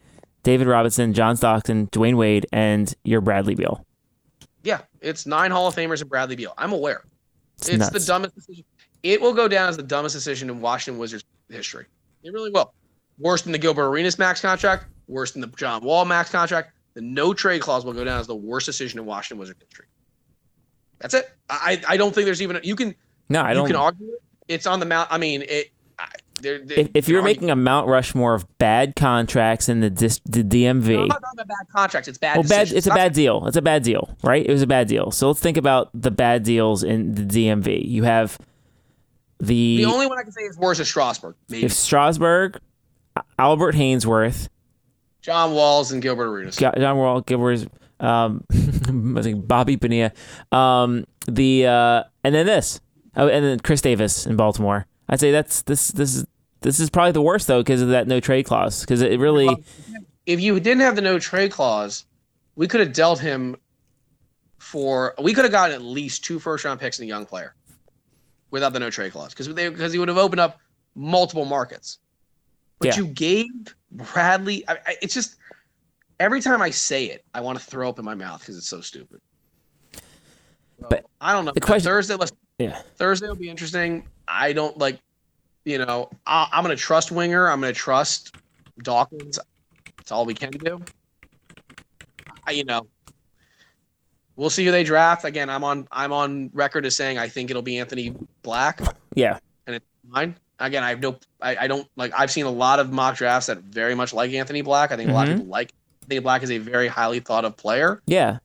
[0.42, 3.84] David Robinson, John Stockton, Dwyane Wade, and your Bradley Beal.
[4.62, 6.52] Yeah, it's nine Hall of Famers and Bradley Beal.
[6.58, 7.02] I'm aware.
[7.58, 8.64] It's, It's, the dumbest decision.
[9.02, 11.86] It will go down as the dumbest decision in Washington Wizards history.
[12.22, 12.72] It really will.
[13.22, 14.86] Worse than the Gilbert Arenas max contract.
[15.06, 16.72] Worse than the John Wall max contract.
[16.94, 19.86] The no trade clause will go down as the worst decision in Washington Wizards history.
[20.98, 21.30] That's it.
[21.48, 22.94] I I don't think there's even you can
[23.28, 23.66] no, I you don't.
[23.68, 24.22] can argue it.
[24.48, 25.08] It's on the mount.
[25.10, 25.70] I mean it.
[25.98, 26.08] I,
[26.40, 29.78] there, there- if, if you you're argue- making a Mount Rushmore of bad contracts in
[29.80, 32.08] the dis, the No, DMV, I'm not talking about bad contracts.
[32.08, 32.36] It's bad.
[32.38, 32.48] well, bad.
[32.64, 32.78] decisions.
[32.78, 33.46] It's a not- bad deal.
[33.46, 34.44] It's a bad deal, right?
[34.44, 35.10] It was a bad deal.
[35.12, 37.86] So let's think about the bad deals in the DMV.
[37.88, 38.38] You have
[39.38, 41.34] the, The only one I can say is worse is Strasburg.
[41.48, 42.58] Maybe if Strasburg,
[43.38, 44.48] Albert Haynesworth,
[45.20, 46.56] John Walls and Gilbert Arenas.
[46.56, 47.68] John John Wall, Gilbert,
[48.00, 48.44] um,
[49.16, 50.12] I think Bobby Bonilla,
[50.50, 52.80] um, the uh, and then this,
[53.16, 54.86] oh, and then Chris Davis in Baltimore.
[55.08, 56.26] I'd say that's this this is
[56.60, 59.48] this is probably the worst though because of that no trade clause because it really
[60.26, 62.04] if you didn't have the no trade clause,
[62.54, 63.56] we could have dealt him
[64.58, 67.54] for we could have gotten at least two first round picks and a young player
[68.50, 70.60] without the no trade clause because they because he would have opened up
[70.94, 71.98] multiple markets.
[72.82, 72.96] But Yeah.
[73.04, 73.46] you gave
[73.92, 74.66] Bradley.
[74.68, 75.36] I, I, it's just
[76.18, 78.66] every time I say it, I want to throw up in my mouth because it's
[78.66, 79.20] so stupid.
[79.94, 80.00] So,
[80.90, 81.52] But I don't know.
[81.52, 84.04] the question- Thursday, let's yeah Thursday will be interesting.
[84.26, 84.98] I don't like,
[85.64, 87.48] you know, I, I'm going to trust Winger.
[87.48, 88.34] I'm going to trust
[88.82, 89.38] Dawkins.
[89.96, 90.80] That's all we can do.
[92.46, 92.88] I, you know,
[94.34, 95.24] we'll see who they draft.
[95.24, 98.80] Again, I'm on I'm on record as saying I think it'll be Anthony Black.
[99.14, 100.34] yeah And it's Mine.
[100.58, 101.16] Again, I have no.
[101.40, 102.12] I, I don't like.
[102.16, 104.92] I've seen a lot of mock drafts that very much like Anthony Black.
[104.92, 105.38] I think a lot of Mhm.
[105.38, 108.00] people like Anthony Black is a very highly thought of player.
[108.06, 108.38] yeah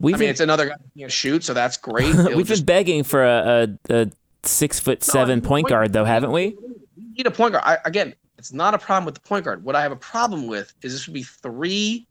[0.00, 2.14] we've I mean, it's another guy who can't shoot, so that's great.
[2.36, 4.10] We've just- been begging for a, a, a
[4.44, 6.56] six foot seven No, point guard though haven't we
[6.96, 7.64] You need a point guard.
[7.66, 9.64] I, again, it's not a problem with the point guard.
[9.64, 12.06] What I have a problem with is this would be three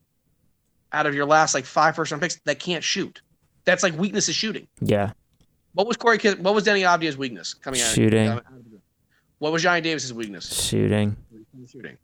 [0.92, 3.22] out of your last like five first round picks that can't shoot.
[3.66, 4.68] That's like weakness is shooting.
[4.82, 5.12] yeah
[5.74, 6.18] What was Corey?
[6.18, 7.94] What was Deni Avdija's weakness coming out?
[7.94, 8.28] Shooting.
[8.30, 8.42] of-
[9.40, 10.64] What was Johnny Davis's weakness?
[10.64, 11.16] shooting
[11.70, 11.98] Shooting.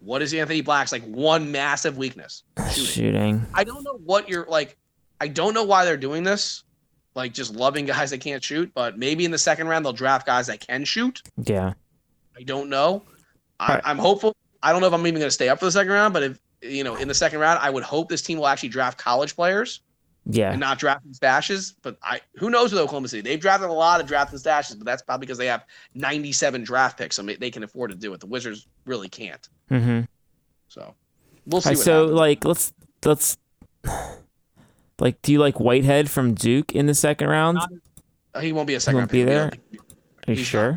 [0.00, 2.42] What is Anthony Black's like one massive weakness?
[2.72, 2.84] Shooting.
[2.86, 4.76] shooting I don't know what you're like.
[5.20, 6.64] I don't know why they're doing this.
[7.14, 10.26] Like just loving guys that can't shoot, but maybe in the second round they'll draft
[10.26, 11.22] guys that can shoot.
[11.44, 11.74] yeah
[12.36, 13.02] I don't know.
[13.60, 13.80] I.
[13.84, 14.34] I'm hopeful.
[14.62, 16.22] I don't know if I'm even going to stay up for the second round, but
[16.22, 18.98] if you know, in the second round, I would hope this team will actually draft
[18.98, 19.80] college players
[20.26, 21.74] yeah and not drafting stashes.
[21.82, 23.22] But I, who knows with Oklahoma City?
[23.22, 26.96] They've drafted a lot of drafting stashes, but that's probably because they have 97 draft
[26.98, 28.20] picks, so they can afford to do it.
[28.20, 29.48] The Wizards really can't.
[29.70, 30.00] mm-hmm
[30.68, 30.94] So
[31.46, 31.70] we'll see.
[31.70, 32.12] Alright, what so happens.
[32.18, 32.72] like let's
[33.04, 33.36] let's
[34.98, 37.56] like do you like Whitehead from Duke in the second round?
[37.56, 37.72] Not-
[38.34, 39.26] Uh, he won't be a second won't round be pick.
[39.28, 39.52] there?
[40.26, 40.72] He's Are you not sure?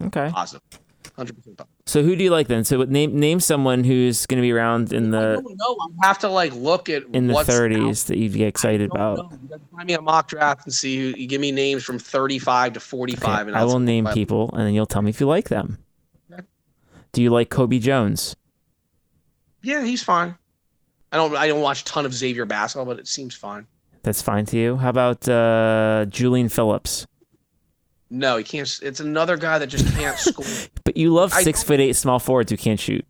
[0.00, 0.30] that Okay.
[0.34, 0.60] Awesome.
[1.16, 1.66] 100% positive.
[1.84, 2.64] So who do you like then?
[2.64, 5.76] So name name someone who's going to be around in I the don't know.
[6.02, 8.90] I have to like look at in the what's out 30s that you'd get excited
[8.92, 9.32] I about.
[9.74, 11.18] Find me a mock draft and see who.
[11.18, 14.66] You give me names from 35 to 45, Okay, and I I'll name people and
[14.66, 15.78] then you'll tell me if you like them.
[16.32, 16.42] Okay.
[17.12, 18.36] Do you like Colby Jones?
[19.62, 20.36] Yeah, he's fine.
[21.10, 21.36] I don't.
[21.36, 23.66] I don't watch a ton of Xavier basketball, but it seems fine.
[24.02, 24.76] That's fine to you.
[24.76, 27.06] How about uh, Julian Phillips?
[28.14, 28.68] No, he can't.
[28.82, 30.44] It's another guy that just can't score.
[30.84, 33.06] But you love I six foot eight small forwards who can't shoot.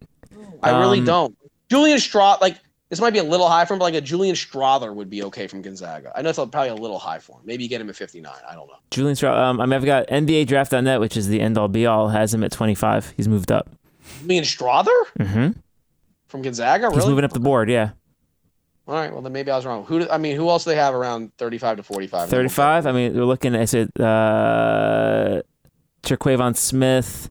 [0.63, 1.39] I really Um, don't.
[1.69, 2.57] Julian Straw, like
[2.89, 5.25] this might be a little high for him, but like a Julian Strawther would be
[5.25, 6.13] okay from Gonzaga.
[6.15, 7.43] I know it's probably a little high for him.
[7.45, 8.33] Maybe you get him at 59.
[8.49, 8.75] I don't know.
[8.93, 9.37] Julian Stroud.
[9.37, 12.33] Um, I mean, I've got NBA Draft.net, which is the end all be all, has
[12.33, 13.15] him at 25.
[13.17, 13.71] He's moved up.
[14.21, 15.49] Julian Strawther hmm
[16.29, 17.01] from Gonzaga, really?
[17.01, 17.69] He's moving up the board.
[17.69, 17.91] Yeah,
[18.89, 19.13] All right.
[19.13, 19.85] Well, then maybe I was wrong.
[19.85, 20.01] Who?
[20.01, 22.29] do- I mean, who else do they have around 35 to 45?
[22.29, 22.87] 35.
[22.87, 23.55] I mean, we're looking.
[23.55, 25.43] I said uh,
[26.03, 27.31] Terquavion Smith.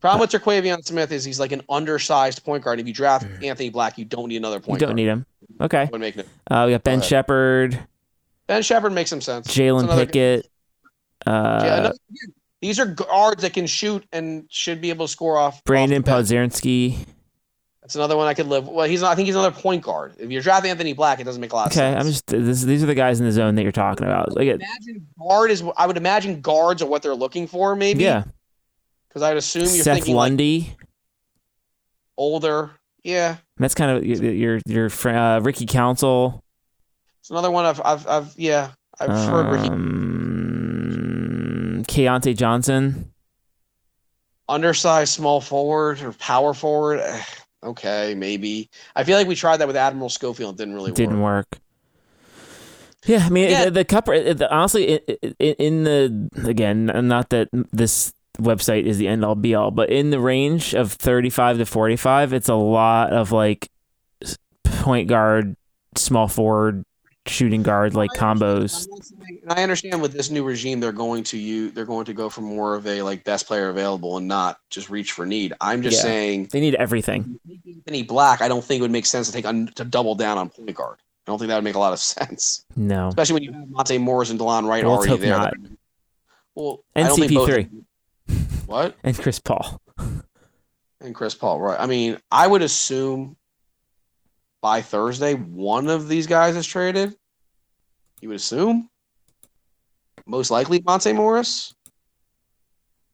[0.00, 2.78] Problem with Terquavion Smith is he's like an undersized point guard.
[2.80, 4.80] If you draft Anthony Black, you don't need another point.
[4.80, 4.96] You don't guard.
[4.96, 5.26] need him.
[5.60, 5.88] Okay.
[5.90, 6.28] Would make it.
[6.50, 7.00] Uh, we got Ben.
[7.00, 7.78] Shepard,
[8.46, 9.46] Ben Sheppard makes some sense.
[9.48, 10.46] Jalen Pickett.
[11.26, 11.96] Yeah, Uh, another-
[12.60, 15.64] these are guards that can shoot and should be able to score off.
[15.64, 16.52] Brandon off the bench.
[16.54, 17.06] Podziemski.
[17.84, 18.66] That's another one I could live.
[18.66, 19.12] Well, he's not.
[19.12, 20.14] I think he's another point guard.
[20.18, 21.82] If you're drafting Anthony Black, it doesn't make a lot of sense.
[21.82, 22.06] Okay, sense.
[22.06, 22.26] I'm just.
[22.46, 24.34] This, these are the guys in the zone that you're talking about.
[24.34, 25.62] Like, imagine guard is.
[25.76, 28.04] I would imagine guards are what they're looking for, maybe.
[28.04, 28.24] yeah,
[29.08, 30.74] Because I'd assume you're Seth thinking like Lundy.
[32.16, 32.70] older.
[33.02, 36.42] Yeah, That's kind of your your, your fr- uh, Ricky Council.
[37.20, 37.82] it's another one I've.
[37.84, 38.06] I've.
[38.06, 43.12] I've yeah, I've heard Ricky Um, Keyontae Johnson.
[44.48, 47.02] undersized small forward or power forward.
[47.64, 48.68] Okay, maybe.
[48.94, 50.54] I feel like we tried that with Admiral Schofield.
[50.54, 50.96] It didn't really work.
[50.96, 51.46] didn't work.
[51.52, 51.60] work.
[53.06, 53.64] Yeah, I mean Yeah.
[53.66, 54.06] The, the cup.
[54.06, 59.34] The, honestly, i- i- in the again, not that this website is the end all
[59.34, 63.68] be all, but in the range of thirty-five to forty-five, it's a lot of like
[64.64, 65.56] point guard,
[65.96, 66.84] small forward,
[67.26, 68.84] shooting guard like combos.
[68.86, 71.70] I'm not saying- and I understand with this new regime, they're going to you.
[71.70, 74.90] They're going to go for more of a like best player available and not just
[74.90, 75.52] reach for need.
[75.60, 76.02] I'm just Yeah.
[76.02, 77.38] saying, They need everything.
[77.66, 78.40] Anthony Black.
[78.42, 80.74] I don't think it would make sense to take on to double down on point
[80.74, 80.98] guard.
[81.26, 83.70] I don't think that would make a lot of sense, No, especially when you have
[83.70, 85.38] Monte Morris and Delon Wright Well, already there.
[85.38, 85.54] not.
[86.54, 87.84] Well, And I don't think both- CP3.
[88.66, 88.96] What?
[89.04, 89.80] and Chris Paul.
[91.00, 91.80] and Chris Paul, right?
[91.80, 93.36] I mean, I would assume
[94.64, 97.14] by Thursday one of these guys is traded.
[98.22, 98.88] You would assume,
[100.24, 101.74] most likely Monte Morris,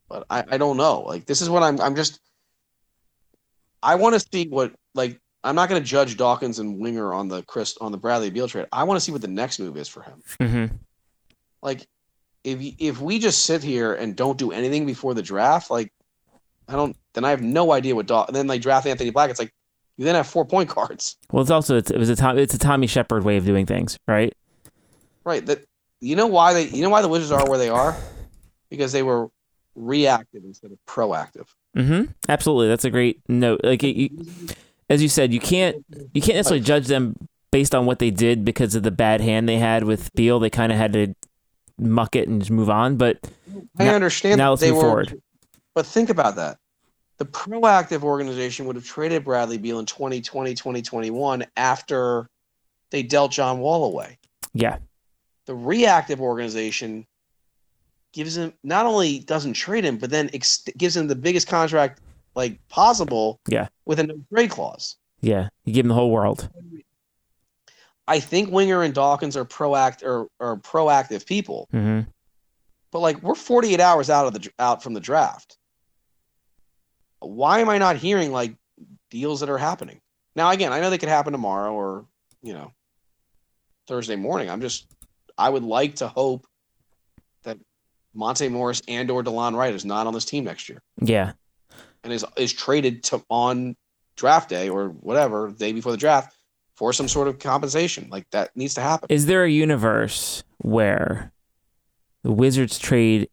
[0.09, 1.01] but I, I don't know.
[1.01, 1.81] Like this is what I'm.
[1.81, 2.21] I'm just.
[3.83, 5.21] I want to see what like.
[5.43, 8.47] I'm not going to judge Dawkins and Winger on the Chris on the Bradley Beal
[8.47, 8.67] trade.
[8.71, 10.23] I want to see what the next move is for him.
[10.39, 10.77] Mm-hmm.
[11.63, 11.85] Like,
[12.45, 15.93] if if we just sit here and don't do anything before the draft, like,
[16.69, 16.97] I don't.
[17.15, 18.27] Then I have no idea what Daw.
[18.27, 19.31] And then they draft Anthony Black.
[19.31, 19.53] It's like
[20.01, 22.55] you then have four point guards, Well, it's also it's, it was a Tom, it's
[22.55, 24.35] a Tommy Sheppard way of doing things, right?
[25.25, 25.45] right?
[25.45, 25.65] That
[26.01, 27.95] you know why they you know why the Wizards are where they are
[28.71, 29.29] because they were
[29.75, 31.47] reactive instead of proactive.
[31.77, 32.11] Mm-hmm.
[32.31, 33.61] Absolutely, that's a great note.
[33.63, 34.09] Like you,
[34.89, 35.85] as you said, you can't
[36.15, 37.15] you can't necessarily judge them
[37.53, 40.41] based on what they did because of the bad hand they had with Beal.
[40.41, 41.15] They kind of had to
[41.79, 42.97] muck it and just move on.
[42.97, 43.19] But
[43.79, 45.23] I Now- understand now let's they move were, forward.
[45.75, 46.57] but think about that.
[47.21, 52.27] The proactive organization would have traded Bradley Beal in 2020, 2021 after
[52.91, 54.19] they dealt John Wall away.
[54.55, 54.79] yeah,
[55.45, 57.07] the reactive organization
[58.15, 62.01] gives him not only doesn't trade him, but then ex- gives him the biggest contract
[62.35, 63.39] like possible.
[63.47, 63.69] Yeah.
[63.85, 64.97] with a no trade clause.
[65.21, 66.49] yeah, you give him the whole world.
[68.09, 72.01] I think Winger and Dawkins are proact or are proactive people, hmm
[72.93, 75.59] but like we're 48 hours out of the out from the draft.
[77.21, 78.55] Why am I not hearing like
[79.11, 80.01] deals that are happening
[80.35, 80.51] now?
[80.51, 82.07] Again, I know they could happen tomorrow or
[82.43, 82.73] you know
[83.87, 84.51] Thursday morning.
[84.51, 84.87] I'm just
[85.37, 86.47] I would like to hope
[87.43, 87.59] that
[88.15, 91.33] Monte Morris and or Delon Wright is not on this team next year Yeah,
[92.05, 93.77] and is is traded to on
[94.17, 96.37] draft day or whatever day before the draft
[96.75, 98.09] for some sort of compensation.
[98.11, 99.07] Like that needs to happen.
[99.11, 101.33] is there a universe where
[102.23, 103.29] the Wizards trade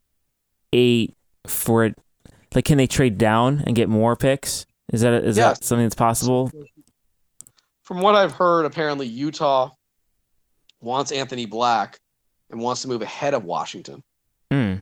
[0.74, 1.14] eight
[1.46, 1.94] for
[2.58, 4.66] like can they trade down and get more picks?
[4.92, 5.60] Is that is Yes.
[5.60, 6.52] that something that's possible?
[7.84, 9.70] From what I've heard, apparently Utah
[10.82, 12.00] wants Anthony Black
[12.50, 14.02] and wants to move ahead of Washington.
[14.52, 14.76] Hmm.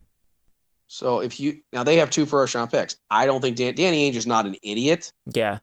[0.88, 2.96] So if you now they have two first round picks.
[3.12, 5.60] I don't think Dan, Danny Ainge is not an idiot, Yeah,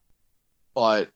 [0.75, 1.09] but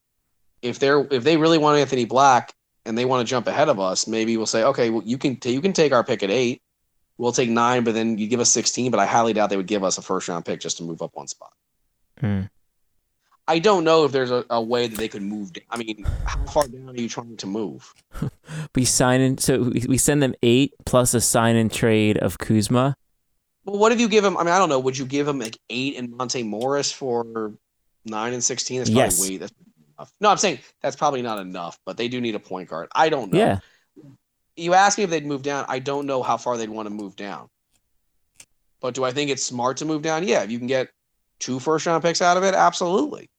[0.64, 2.54] if they're if they really want Anthony Black
[2.86, 5.36] and they want to jump ahead of us, maybe we'll say, okay, well, you can
[5.36, 6.62] t- you can take our pick at eight.
[7.18, 8.92] We'll take nine, but then you give us sixteen.
[8.92, 11.02] But I highly doubt they would give us a first round pick just to move
[11.02, 11.54] up one spot.
[12.20, 12.42] Hmm.
[13.50, 15.54] I don't know if there's a, a way that they could move.
[15.54, 15.64] Down.
[15.72, 17.94] I mean, how far down are you trying to move?
[18.76, 19.38] we sign in.
[19.38, 22.96] So we, we send them eight plus a sign and trade of Kuzma.
[23.64, 24.38] Well, what if you give him?
[24.38, 24.80] I mean, I don't know.
[24.80, 27.54] Would you give him like eight and Monte Morris for
[28.06, 28.80] nine and sixteen?
[28.80, 29.22] That's probably Yes.
[29.22, 29.38] way.
[29.38, 29.54] That's
[29.98, 30.14] enough.
[30.20, 31.80] No, I'm saying that's probably not enough.
[31.86, 32.90] But they do need a point guard.
[32.94, 33.40] I don't know.
[33.40, 33.60] Yeah,
[34.58, 35.66] You asked me if they'd move down.
[35.70, 37.48] I don't know how far they'd want to move down.
[38.82, 40.28] But do I think it's smart to move down?
[40.28, 40.90] Yeah, if you can get
[41.40, 43.30] two first round picks out of it, absolutely.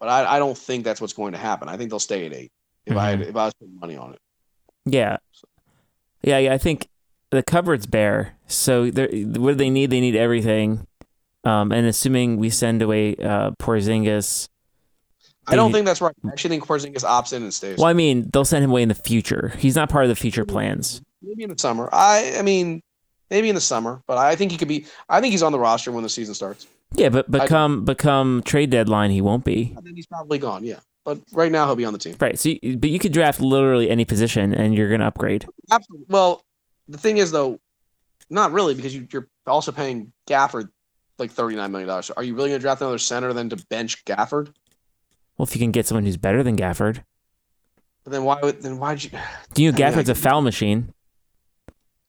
[0.00, 1.68] But I, I don't think that's what's going to happen.
[1.68, 2.50] I think they'll stay at eight.
[2.86, 3.28] If I had, Mhm.
[3.28, 4.18] if I was putting money on it.
[4.84, 5.18] yeah,
[6.22, 6.52] yeah, yeah.
[6.52, 6.88] I think
[7.30, 8.36] the cupboard's bare.
[8.48, 9.90] So they're- what do they need?
[9.90, 10.86] They need everything.
[11.44, 14.48] Um, and assuming we send away uh, Porzingis,
[15.46, 16.14] I don't think that's right.
[16.24, 17.78] I actually think Porzingis opts in and stays.
[17.78, 19.52] well, I mean, they'll send him away in the future.
[19.58, 21.02] He's not part of the future plans.
[21.20, 21.88] Maybe in the summer.
[21.92, 22.82] I I mean,
[23.30, 24.86] maybe in the summer, but I think he could be.
[25.08, 26.66] I think he's on the roster when the season starts.
[26.94, 29.74] Yeah, but become become trade deadline, he won't be.
[29.76, 30.64] I think he's probably gone.
[30.64, 32.16] Yeah, but right now he'll be on the team.
[32.20, 32.38] Right.
[32.38, 35.46] So, you, but you could draft literally any position, and you're gonna upgrade.
[35.70, 36.06] Absolutely.
[36.08, 36.44] Well,
[36.88, 37.58] the thing is though,
[38.30, 40.68] not really because you, you're also paying Gafford
[41.18, 42.06] like thirty nine million dollars.
[42.06, 44.52] So are you really going to draft another center then to bench Gafford?
[45.36, 47.02] Well, if you can get someone who's better than Gafford,
[48.04, 49.10] But then why would then why'd you?
[49.54, 50.92] do you know I mean, Gafford's I- a foul machine?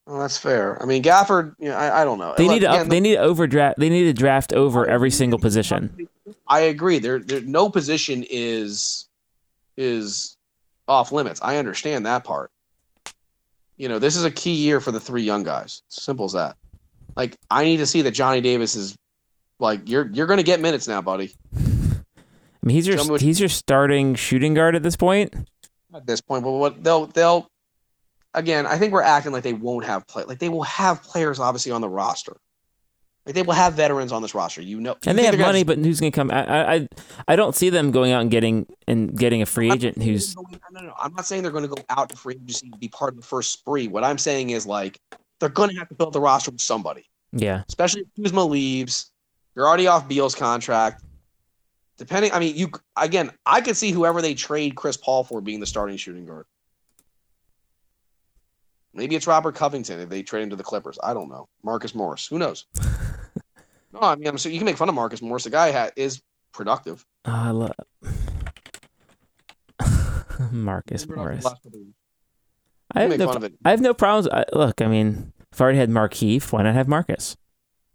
[0.05, 0.81] Well, that's fair.
[0.81, 1.55] I mean, Gafford.
[1.59, 2.33] You know, I, I don't know.
[2.37, 3.79] They Look, need to again, they need to overdraft.
[3.79, 6.09] They need to draft over every single position.
[6.47, 6.99] I agree.
[6.99, 9.07] There, there, no position is
[9.77, 10.35] is
[10.89, 11.39] off limits.
[11.41, 12.51] I understand that part.
[13.77, 15.81] You know, this is a key year for the three young guys.
[15.87, 16.57] Simple as that.
[17.15, 18.97] Like, I need to see that Johnny Davis is
[19.59, 21.33] like you're you're going to get minutes now, buddy.
[22.63, 25.33] I mean, he's your what- he's your starting shooting guard at this point.
[25.93, 26.43] at this point.
[26.43, 27.47] But what they'll they'll
[28.33, 31.39] again, I think we're acting like they won't have play like they will have players
[31.39, 32.37] obviously on the roster.
[33.25, 34.61] Like they will have veterans on this roster.
[34.61, 36.31] You know, And you they have they're gonna money, but who's gonna come?
[36.31, 36.87] I, I I-
[37.27, 40.59] I don't see them going out and getting and getting a free agent who's going-
[40.71, 40.93] no, no, no.
[41.01, 43.17] I'm not saying they're going to go out to free agency and be part of
[43.17, 43.87] the first spree.
[43.87, 44.99] What I'm saying is like
[45.39, 47.63] they're going to have to build the roster with somebody, yeah.
[47.69, 49.11] especially if Kuzma leaves.
[49.55, 51.03] You're already off Beal's contract.
[51.97, 55.59] Depending, I mean, you again, I could see whoever they trade Chris Paul for being
[55.59, 56.45] the starting shooting guard.
[58.93, 60.99] Maybe it's Robert Covington if they trade him to the Clippers.
[61.03, 61.47] I don't know.
[61.63, 62.27] Marcus Morris.
[62.27, 62.65] Who knows?
[63.93, 65.43] no, I mean, I'm so you can make fun of Marcus Morris.
[65.45, 67.05] The guy ha- is productive.
[67.25, 67.71] Oh, I love
[70.51, 71.45] Marcus Morris.
[72.95, 73.53] I have no fun of it.
[73.65, 74.27] I have no problems.
[74.31, 77.35] I, look, I mean, if I already had Markieff, why not have Marcus?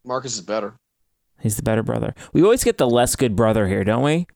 [0.05, 0.75] Marcus is better.
[1.41, 2.15] He's the better brother.
[2.33, 4.27] We always get the less good brother here, don't we?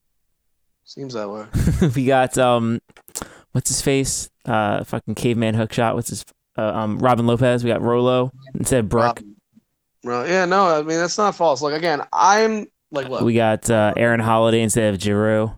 [0.84, 1.46] Seems that way.
[1.96, 2.80] we got um,
[3.52, 4.30] what's his face?
[4.44, 5.94] Uh, fucking caveman hook shot.
[5.94, 6.24] What's his?
[6.56, 7.64] Uh, um, Robin Lopez.
[7.64, 9.04] We got Rolo instead of Brooke.
[9.04, 9.36] Robin.
[10.04, 11.62] Well, yeah, no, I mean that's not false.
[11.62, 15.56] Look, again, I'm like, look, We got uh, Aaron Holiday instead of Jrue.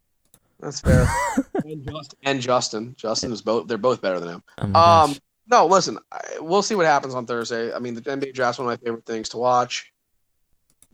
[0.61, 1.07] that's fair.
[1.64, 3.66] and, Justin, and Justin, Justin is both.
[3.66, 4.42] They're both better than him.
[4.59, 5.09] Oh my gosh.
[5.11, 5.16] Um,
[5.50, 7.72] no, listen, I, we'll see what happens on Thursday.
[7.72, 9.92] I mean, the NBA draft's one of my favorite things to watch.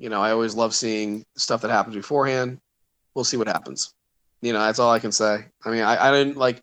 [0.00, 2.58] You know, I always love seeing stuff that happens beforehand.
[3.14, 3.92] We'll see what happens.
[4.40, 5.44] You know, that's all I can say.
[5.62, 6.62] I mean, I, I didn't like.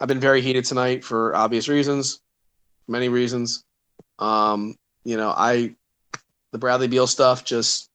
[0.00, 2.20] I've been very heated tonight for obvious reasons,
[2.88, 3.62] many reasons.
[4.18, 5.76] Um, you know, I
[6.50, 7.88] the Bradley Beal stuff just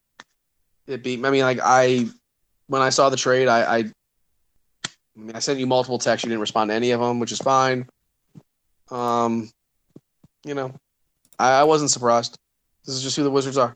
[0.88, 1.23] it beat.
[1.26, 2.08] I mean, like I
[2.67, 6.23] when I saw the trade, I, I I mean, I sent you multiple texts.
[6.23, 7.89] You didn't respond to any of them, which is fine.
[8.89, 9.52] Um,
[10.45, 10.73] you know,
[11.38, 12.38] I, I wasn't surprised.
[12.86, 13.76] This is just who the Wizards are.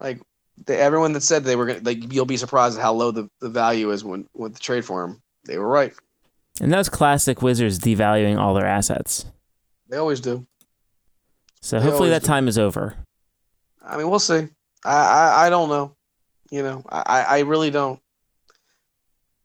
[0.00, 0.20] Like
[0.66, 3.28] they, everyone that said they were gonna, like, you'll be surprised at how low the,
[3.40, 5.20] the value is when with the trade for him.
[5.46, 5.92] They were right.
[6.60, 9.26] and that was classic Wizards devaluing all their assets.
[9.88, 10.46] They always do.
[11.60, 12.26] So They hopefully that do.
[12.28, 12.94] time is over.
[13.86, 14.48] I mean, we'll see.
[14.84, 15.94] I I, I don't know.
[16.50, 18.00] You know, I, I really don't.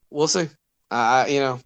[0.10, 0.48] We'll see.
[0.92, 1.60] I I- you know,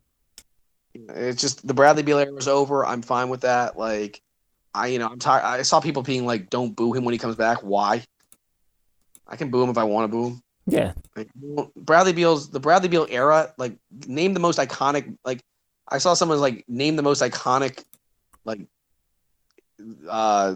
[0.95, 2.85] it's just the Bradley Beal era is over.
[2.85, 3.77] I'm fine with that.
[3.77, 4.21] Like,
[4.73, 5.43] I you know I'm tired.
[5.43, 8.03] I saw people being like, "Don't boo him when he comes back." Why?
[9.27, 10.43] I can boo him if I want to boo him.
[10.65, 10.93] Yeah.
[11.15, 11.29] Like
[11.75, 13.53] Bradley Beal's the Bradley Beal era.
[13.57, 15.17] Like, name the most iconic.
[15.25, 15.41] Like,
[15.88, 17.83] I saw someone like name the most iconic,
[18.45, 18.62] like,
[20.09, 20.55] uh,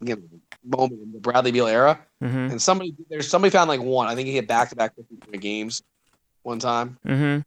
[0.00, 0.22] you know,
[0.64, 2.00] moment in the Bradley Beal era.
[2.22, 2.52] Mm-hmm.
[2.52, 4.06] And somebody there's somebody found like one.
[4.06, 4.92] I think he hit back to back
[5.40, 5.82] games
[6.42, 6.98] one time.
[7.06, 7.40] Mm-hmm.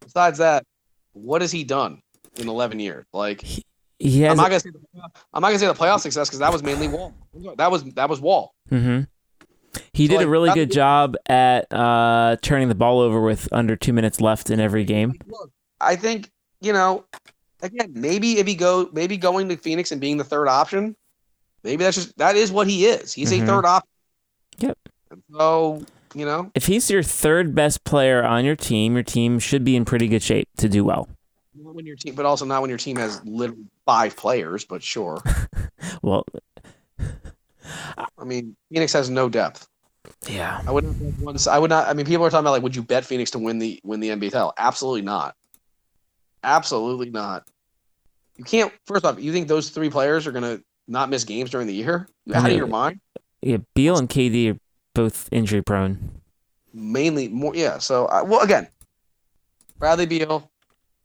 [0.00, 0.64] Besides that,
[1.12, 2.02] what has he done
[2.36, 3.04] in 11 years?
[3.12, 3.44] Like,
[3.98, 4.30] He has.
[4.30, 4.80] I'm not gonna say the,
[5.32, 7.14] I'm not gonna say the playoff success because that was mainly Wall.
[7.56, 8.54] That was that was Wall.
[8.70, 9.02] mm-hmm.
[9.92, 13.92] He did a really good job at uh, turning the ball over with under two
[13.92, 15.14] minutes left in every game.
[15.80, 16.30] I think
[16.60, 17.04] you know.
[17.64, 20.96] Again, maybe if he go, maybe going to Phoenix and being the third option,
[21.62, 23.12] maybe that's just that is what he is.
[23.12, 23.44] He's Mhm.
[23.44, 23.88] a third option.
[24.58, 24.78] Yep.
[25.32, 29.62] So you know, If he's your third best player on your team, your team should
[29.64, 31.08] be in pretty good shape to do well.
[31.54, 34.64] not when your team, but also not when your team has literally five players.
[34.64, 35.22] But sure,
[36.02, 36.24] Well,
[38.22, 39.66] I mean, Phoenix has no depth.
[40.28, 40.62] yeah.
[40.66, 40.94] I would not.
[41.20, 41.88] once- I would not.
[41.88, 44.00] I mean, people are talking about like, would you bet Phoenix to win the win
[44.00, 44.52] the NBA title?
[44.56, 45.34] Absolutely not.
[46.44, 47.46] Absolutely not.
[48.36, 48.72] You can't.
[48.86, 52.08] First off, you think those three players are gonna not miss games during the year?
[52.26, 53.00] You out of your mind?
[53.42, 54.58] Yeah, Beal and KD are
[54.94, 56.20] both injury prone.
[56.72, 57.54] Mainly more.
[57.54, 57.78] Yeah.
[57.78, 58.68] So I, well, again,
[59.78, 60.48] Bradley Beal.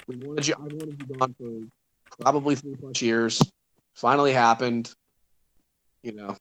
[0.07, 0.53] We wanted you.
[0.55, 3.41] I wanted you gone for probably three plus years.
[3.95, 4.93] Finally happened.
[6.03, 6.37] You know,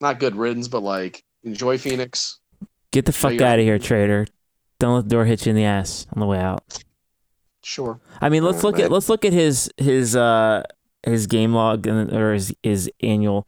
[0.00, 2.38] not good riddance, but like enjoy Phoenix.
[2.90, 4.26] Get the fuck out of here, trader.
[4.78, 6.82] Don't let the door hit you in the ass on the way out.
[7.62, 8.00] Sure.
[8.20, 10.62] I mean, let's look at let's look at his his uh
[11.02, 13.46] his game log and or his his annual.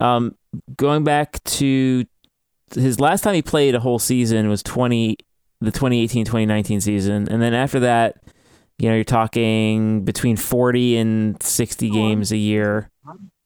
[0.00, 0.34] Um,
[0.76, 2.04] going back to
[2.74, 5.18] his last time he played a whole season was twenty
[5.60, 8.16] the 2018-2019 season, and then after that,
[8.78, 12.90] you know, you're talking between forty and sixty games a year.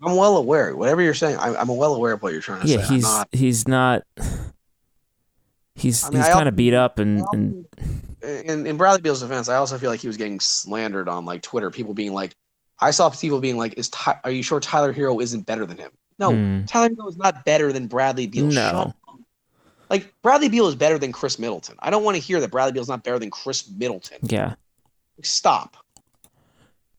[0.03, 0.77] I'm well aware.
[0.77, 2.83] Whatever you're saying, I'm, I'm well aware of what you're trying to Yeah, say.
[2.85, 4.03] I'm he's not- he's not.
[5.75, 7.65] He's I mean, he's kind of beat up and and
[8.23, 11.41] in, in Bradley Beal's defense, I also feel like he was getting slandered on like
[11.43, 11.71] Twitter.
[11.71, 12.35] People being like,
[12.81, 15.79] I saw people being like, "Is Ty- are you sure Tyler Herro isn't better than
[15.79, 16.65] him?" No, Hmm.
[16.65, 18.47] Tyler Herro is not better than Bradley Beal.
[18.47, 18.93] No.
[19.89, 21.77] Like Bradley Beal is better than Khris Middleton.
[21.79, 24.19] I don't want to hear that Bradley Beal is not better than Khris Middleton.
[24.23, 24.55] yeah.
[25.23, 25.77] Stop.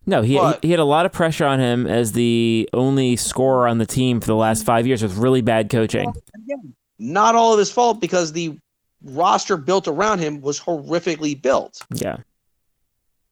[0.10, 3.68] No, he But- he had a lot of pressure on him as the only scorer
[3.68, 6.12] on the team for the last five years with really bad coaching.
[6.34, 8.58] Again, not all of his fault because the
[9.04, 11.84] roster built around him was horrifically built.
[11.94, 12.18] Yeah.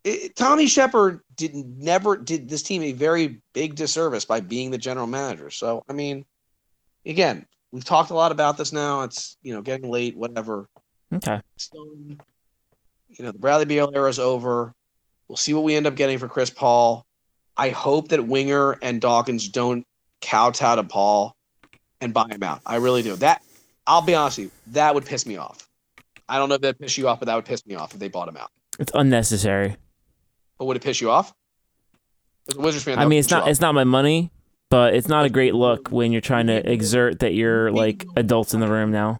[0.03, 4.77] It, Tommy Sheppard did never did this team a very big disservice by being the
[4.77, 5.49] general manager.
[5.49, 6.25] So I mean,
[7.07, 9.01] again, we've talked a lot about this now.
[9.01, 10.69] It's you know getting late, whatever.
[11.11, 11.41] Okay.
[11.57, 11.87] Still,
[13.09, 14.75] you know, the Bradley Beal era is over.
[15.27, 17.05] We'll see what we end up getting for Chris Paul.
[17.57, 19.85] I hope that Winger and Dawkins don't
[20.21, 21.35] kowtow to Paul
[21.99, 22.61] and buy him out.
[22.65, 23.15] I really do.
[23.15, 23.41] That
[23.85, 25.67] I'll be honest with you, that would piss me off.
[26.29, 27.99] I don't know if that piss you off, but that would piss me off if
[27.99, 28.51] they bought him out.
[28.79, 29.77] It's unnecessary.
[30.57, 31.33] But would it piss you off?
[32.49, 34.31] As a Wizards fan, I mean, it's not it's not my money,
[34.69, 38.53] but it's not a great look when you're trying to exert that you're like adults
[38.53, 39.19] in the room now.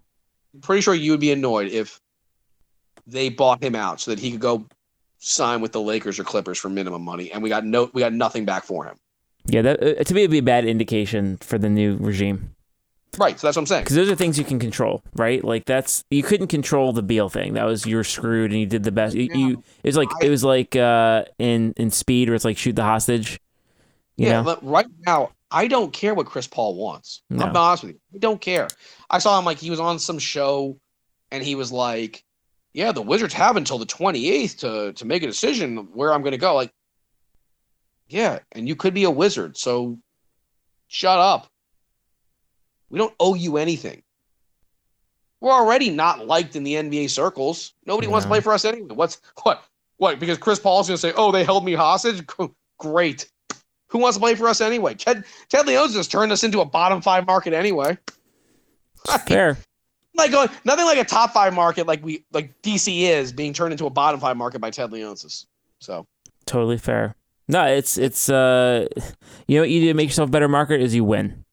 [0.53, 1.99] I'm pretty sure you would be annoyed if
[3.05, 4.66] they bought him out so that he could go
[5.28, 8.13] sign with the Lakers or Clippers for minimum money, and we got no, we got
[8.13, 8.97] nothing back for him.
[9.45, 12.55] Yeah, that uh, to me it'd be a bad indication for the new regime
[13.17, 13.39] Right.
[13.39, 13.84] So that's what I'm saying.
[13.84, 15.43] because those are things you can control, right?
[15.43, 17.53] Like that's you couldn't control the Beal thing.
[17.53, 19.15] That was you're screwed and you did the best.
[19.15, 22.57] You, you it was like it was like uh in in Speed where it's like
[22.57, 23.39] shoot the hostage.
[24.17, 27.21] You yeah, know, but right now, I don't care what Chris Paul wants.
[27.30, 27.45] No.
[27.45, 27.99] I'm honest with you.
[28.15, 28.67] I don't care.
[29.09, 30.80] I saw him like he was on some show
[31.32, 32.23] and he was like,
[32.78, 36.34] Yeah, the Wizards have until the 28th to, to make a decision where I'm going
[36.34, 36.53] to go.
[36.53, 36.71] Like,
[38.07, 39.57] yeah, and you could be a wizard.
[39.57, 39.97] So
[40.88, 41.47] shut up.
[42.91, 44.03] We don't owe you anything.
[45.41, 47.73] We're already not liked in the NBA circles.
[47.88, 48.93] Nobody wants to play for us anyway.
[48.93, 49.63] What's what?
[49.97, 50.19] What?
[50.19, 52.23] Because Chris Paul's going to say, "Oh, they held me hostage."
[52.78, 53.28] Great.
[53.88, 54.93] Who wants to play for us anyway?
[54.93, 57.97] Ted Ted Leonsis just turned us into a bottom five market anyway.
[59.25, 59.57] fair.
[60.18, 63.72] Like going nothing like a top five market like we like DC is being turned
[63.72, 65.45] into a bottom five market by Ted Leonsis.
[65.80, 66.07] So
[66.45, 67.15] Totally fair.
[67.47, 68.88] No, it's it's uh,
[69.47, 71.43] you know what you do to make yourself a better market is you win.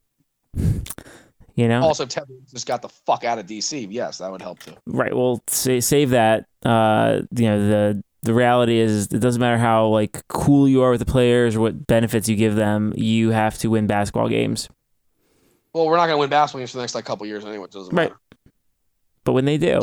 [1.56, 4.58] You know, also Ted just got the fuck out of DC, yes, that would help
[4.58, 4.72] too.
[4.86, 5.14] right?
[5.14, 6.46] Well, sa- save that.
[6.64, 10.90] Uh, you know the the reality is it doesn't matter how like cool you are
[10.90, 12.92] with the players or what benefits you give them.
[12.96, 14.68] You have to win basketball games.
[15.72, 17.66] Well, we're not gonna win basketball games for the next like couple years anyway.
[17.66, 18.08] It doesn't Right.
[18.10, 18.20] matter.
[19.24, 19.80] But when they do,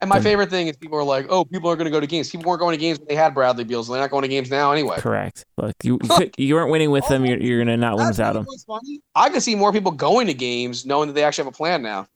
[0.00, 2.06] And my favorite thing is people are like, "Oh, people are going to go to
[2.06, 3.86] games." People weren't going to games when they had Bradley Beals.
[3.86, 4.96] They're not going to games now anyway.
[4.98, 5.44] correct.
[5.56, 7.24] Look, you you, could, you weren't winning with them.
[7.24, 8.46] You're, you're gonna not win without them.
[8.66, 9.00] funny.
[9.14, 11.82] I can see more people going to games knowing that they actually have a plan
[11.82, 12.08] now.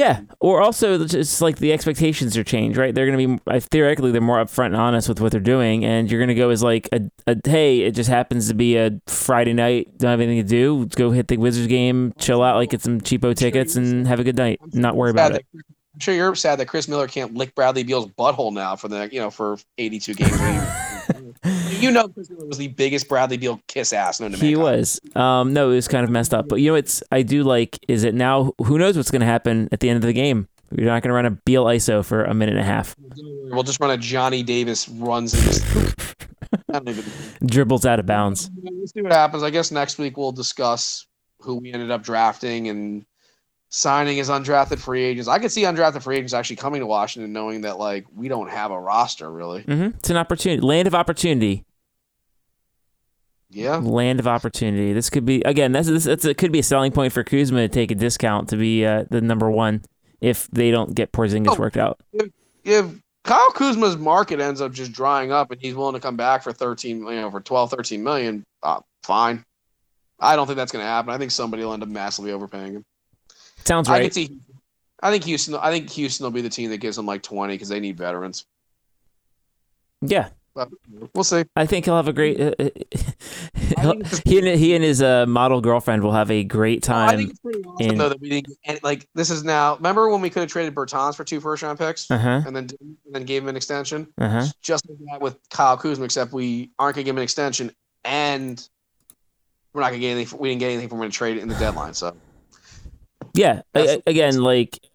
[0.00, 2.94] Yeah, or also it's like the expectations are changed, right?
[2.94, 6.10] They're gonna be uh, theoretically they're more upfront and honest with what they're doing, and
[6.10, 9.52] you're gonna go as like a, a hey, it just happens to be a Friday
[9.52, 12.70] night, don't have anything to do, let's go hit the Wizards game, chill out, like
[12.70, 15.44] get some cheapo tickets, and have a good night, not worry about it.
[15.54, 19.06] I'm sure you're sad that Chris Miller can't lick Bradley Beal's butthole now for the
[19.12, 20.32] you know for 82 games.
[21.80, 24.62] you know, Chris Miller was the biggest Bradley Beal kiss ass known to He mankind.
[24.78, 25.00] was.
[25.16, 27.78] Um, no, it was kind of messed up, but you know, it's I do like
[27.88, 28.52] is it now?
[28.64, 30.48] Who knows what's gonna happen at the end of the game?
[30.72, 32.94] You're not gonna run a Beal ISO for a minute and a half,
[33.52, 35.96] We'll just run a Johnny Davis runs and just.
[36.86, 37.04] Even.
[37.46, 38.50] dribbles out of bounds.
[38.62, 39.42] We'll see what happens.
[39.42, 41.06] I guess next week we'll discuss
[41.40, 43.04] who we ended up drafting and
[43.70, 45.28] signing as undrafted free agents.
[45.28, 48.50] I could see undrafted free agents actually coming to Washington, knowing that like we don't
[48.50, 49.62] have a roster really.
[49.62, 51.64] hmm It's an opportunity, land of opportunity.
[53.50, 54.92] Yeah, land of opportunity.
[54.92, 55.72] This could be again.
[55.72, 56.04] That's this.
[56.04, 58.86] That's it could be a selling point for Kuzma to take a discount to be
[58.86, 59.82] uh, the number one
[60.20, 61.56] if they don't get Porzingis Oh.
[61.58, 62.00] worked out.
[62.64, 62.86] if
[63.24, 66.52] Kyle Kuzma's market ends up just drying up and he's willing to come back for
[66.52, 69.44] 13, you know, for 12, 13 million, uh, fine.
[70.20, 71.10] I don't think that's going to happen.
[71.12, 72.84] I think somebody will end up massively overpaying him.
[73.64, 74.14] Sounds I right.
[74.14, 74.38] see.
[75.02, 75.54] I think Houston.
[75.54, 77.96] I think Houston will be the team that gives him like 20 because they need
[77.96, 78.44] veterans.
[80.02, 80.28] yeah,
[81.14, 81.44] we'll see.
[81.56, 82.40] I think he'll have a great.
[82.40, 82.70] Uh, I
[83.80, 86.82] he'll- think it's- he and he and his uh, model girlfriend will have a great
[86.82, 87.08] time.
[87.10, 88.56] I think it's pretty awesome in- though that we didn't.
[88.64, 89.76] get like this is now.
[89.76, 92.42] Remember when we could have traded Bertans for two first round picks Uh huh.
[92.46, 94.06] and then and then gave him an extension?
[94.18, 94.46] Uh huh.
[94.62, 97.70] Just like that with Kyle Kuzma, except we aren't going to give him an extension
[98.04, 98.66] and
[99.72, 100.38] we're not going to get anything.
[100.38, 101.94] We didn't get anything from him to trade in the deadline.
[101.94, 102.16] So
[103.34, 103.60] Yeah.
[103.60, 104.88] a- That's- again, like uh,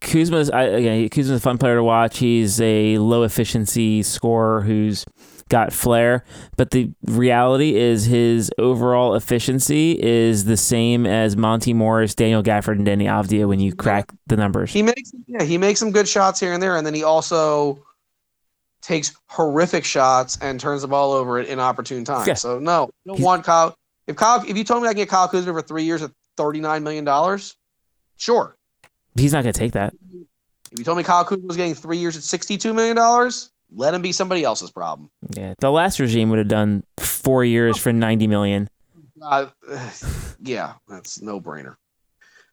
[0.00, 0.50] Kuzma's.
[0.50, 2.18] I, again, Kuzma's a fun player to watch.
[2.18, 5.04] He's a low efficiency scorer who's
[5.48, 6.24] got flair,
[6.56, 12.72] but the reality is his overall efficiency is the same as Monty Morris, Daniel Gafford,
[12.76, 14.72] and Deni Avdija when you crack the numbers.
[14.72, 17.82] he makes yeah he makes some good shots here and there, and then he also
[18.82, 22.26] takes horrific shots and turns the ball over at inopportune times.
[22.26, 22.34] Yeah.
[22.34, 23.74] So no, don't want Kyle.
[24.06, 26.10] If Kyle, if you told me I can get Kyle Kuzma for three years at
[26.36, 27.56] thirty nine million dollars,
[28.16, 28.54] sure.
[29.18, 29.94] He's not going to take that.
[30.70, 33.94] If you told me Kyle Kuzma was getting three years at sixty-two million dollars, let
[33.94, 35.10] him be somebody else's problem.
[35.30, 35.54] Yeah.
[35.58, 38.68] The last regime would have done four years for 90 million.
[39.20, 39.46] Uh,
[40.40, 41.76] yeah, that's no brainer.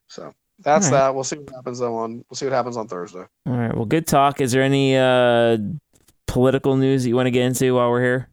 [0.07, 0.91] So that's right.
[0.91, 1.15] that.
[1.15, 2.25] We'll see what happens though on.
[2.29, 3.25] We'll see what happens on Thursday.
[3.45, 3.75] All right.
[3.75, 4.41] Well, good talk.
[4.41, 5.57] Is there any uh,
[6.27, 8.29] political news that you want to get into while we're here?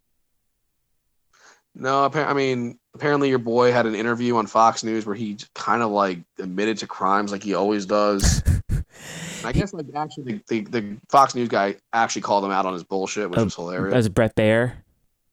[1.75, 5.83] No, I mean, apparently your boy had an interview on Fox News where he kind
[5.83, 8.43] of like admitted to crimes like he always does.
[9.45, 12.75] I guess like actually the, the, the Fox News guy actually called him out on
[12.75, 13.95] his bullshit, which Oh, was That hilarious.
[13.95, 14.75] was Bret Baier.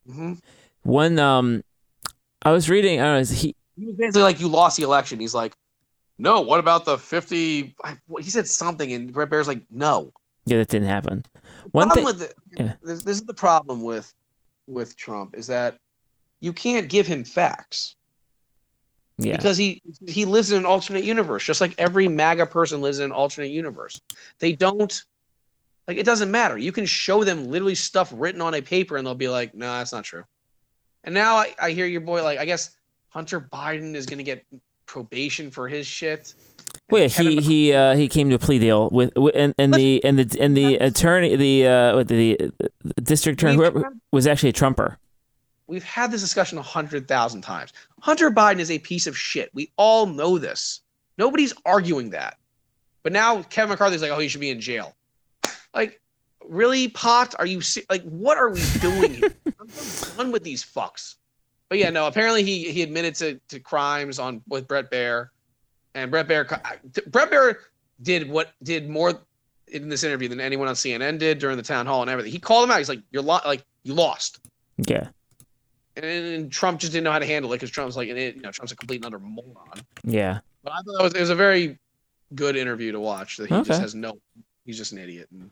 [0.09, 0.33] hmm
[0.83, 1.63] One, um,
[2.41, 2.99] I was reading.
[3.01, 3.19] I don't know.
[3.19, 5.53] is He He was basically like, "You lost the election." He's like,
[6.17, 7.75] "No, what about the 50?
[8.21, 10.11] He said something, and Bret Baier's like, "No."
[10.45, 11.25] yeah, that didn't happen.
[11.71, 12.05] One thing.
[12.05, 12.73] the, yeah.
[12.81, 14.11] this, this is the problem with
[14.67, 15.77] with Trump is that
[16.39, 17.95] you can't give him facts.
[19.21, 19.35] Yeah.
[19.35, 23.05] because he he lives in an alternate universe just like every maga person lives in
[23.05, 23.99] an alternate universe
[24.39, 25.03] they don't
[25.89, 29.05] like it doesn't matter you can show them literally stuff written on a paper and
[29.05, 30.23] they'll be like no that's not true
[31.03, 32.77] and now i, I hear your boy like i guess
[33.09, 34.45] hunter biden is going to get
[34.85, 36.33] probation for his shit
[36.89, 39.73] Well, yeah, he he uh, he came to a plea deal with, with and, and
[39.73, 42.51] the and the and the attorney the uh the,
[42.83, 44.97] the district attorney whoever was actually a Trumper.
[45.70, 47.74] We've had this discussion a hundred thousand times.
[48.01, 49.51] Hunter biden is a piece of shit.
[49.53, 50.82] We all know this.
[51.20, 52.38] Nobody's arguing that.
[53.03, 54.95] But now kevin mccarthy's like oh he should be in jail.
[55.74, 56.01] Like
[56.43, 57.36] really pot?
[57.38, 59.36] Are you se- like what are we doing here?
[59.59, 59.67] I'm
[60.17, 61.15] done with these fucks.
[61.70, 65.30] But yeah no apparently he he admitted to, to crimes on with bret Baier,
[65.93, 66.47] and bret Baier,
[67.11, 67.55] bret Baier
[68.01, 69.22] did what did more
[69.67, 72.32] in this interview than anyone on cnn did during the town hall and everything.
[72.32, 72.80] He called him out.
[72.80, 74.39] He's like you're lo- like you lost.
[74.78, 75.09] Yeah,
[76.03, 78.35] and, and Trump just didn't know how to handle it because Trump's like, an, it-
[78.35, 79.81] you know, Trump's a complete and utter moron.
[80.03, 80.39] yeah.
[80.63, 81.77] But I thought that was it was a very
[82.35, 83.37] good interview to watch.
[83.37, 83.67] That he Okay.
[83.69, 84.13] just has no,
[84.65, 85.27] he's just an idiot.
[85.31, 85.49] And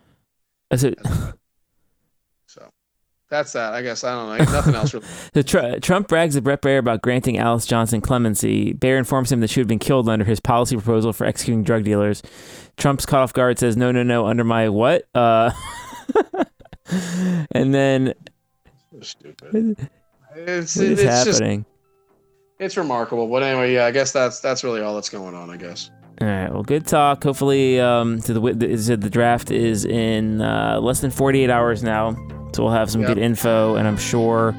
[0.70, 1.00] That's it.
[2.48, 2.70] so
[3.30, 3.74] that's that.
[3.74, 4.52] I guess I don't know.
[4.52, 5.06] Nothing else really.
[5.34, 8.74] The tr- Trump brags to Bret Baier about granting Alice Johnson clemency.
[8.74, 11.64] Baier informs him that she would have been killed under his policy proposal for executing
[11.64, 12.22] drug dealers.
[12.78, 15.52] Trump's caught off guard, says, "No, no, no, under my what?" Uh,
[17.52, 18.14] and then
[18.94, 19.90] So stupid.
[20.38, 21.66] It's what is it's just happening?
[22.60, 23.28] it's remarkable.
[23.28, 25.50] But anyway, yeah, I guess that's that's really all that's going on.
[25.50, 25.90] I guess.
[26.22, 26.52] All right.
[26.52, 27.24] Well, good talk.
[27.24, 32.16] Hopefully, um, to the wi- the, draft is in uh, less than 48 hours now,
[32.54, 33.08] so we'll have some Yep.
[33.10, 34.56] good info, and I'm sure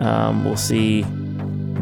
[0.00, 1.02] um, we'll see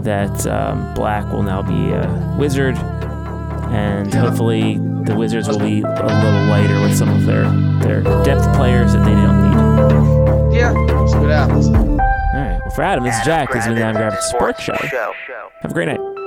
[0.03, 4.21] that um, Black will now be a wizard, and Yeah.
[4.21, 7.51] hopefully the Wizards will be a little lighter with some of their
[7.81, 9.43] their depth players that they don't
[10.51, 10.57] need.
[10.57, 10.73] Yeah.
[11.09, 11.92] See what happens.
[12.73, 12.79] All right.
[12.79, 13.53] Well, for Adam, this is Jack.
[13.53, 14.75] This has been the Adam Gravitz Sports Show.
[14.75, 15.13] Show.
[15.61, 16.22] Have a great night.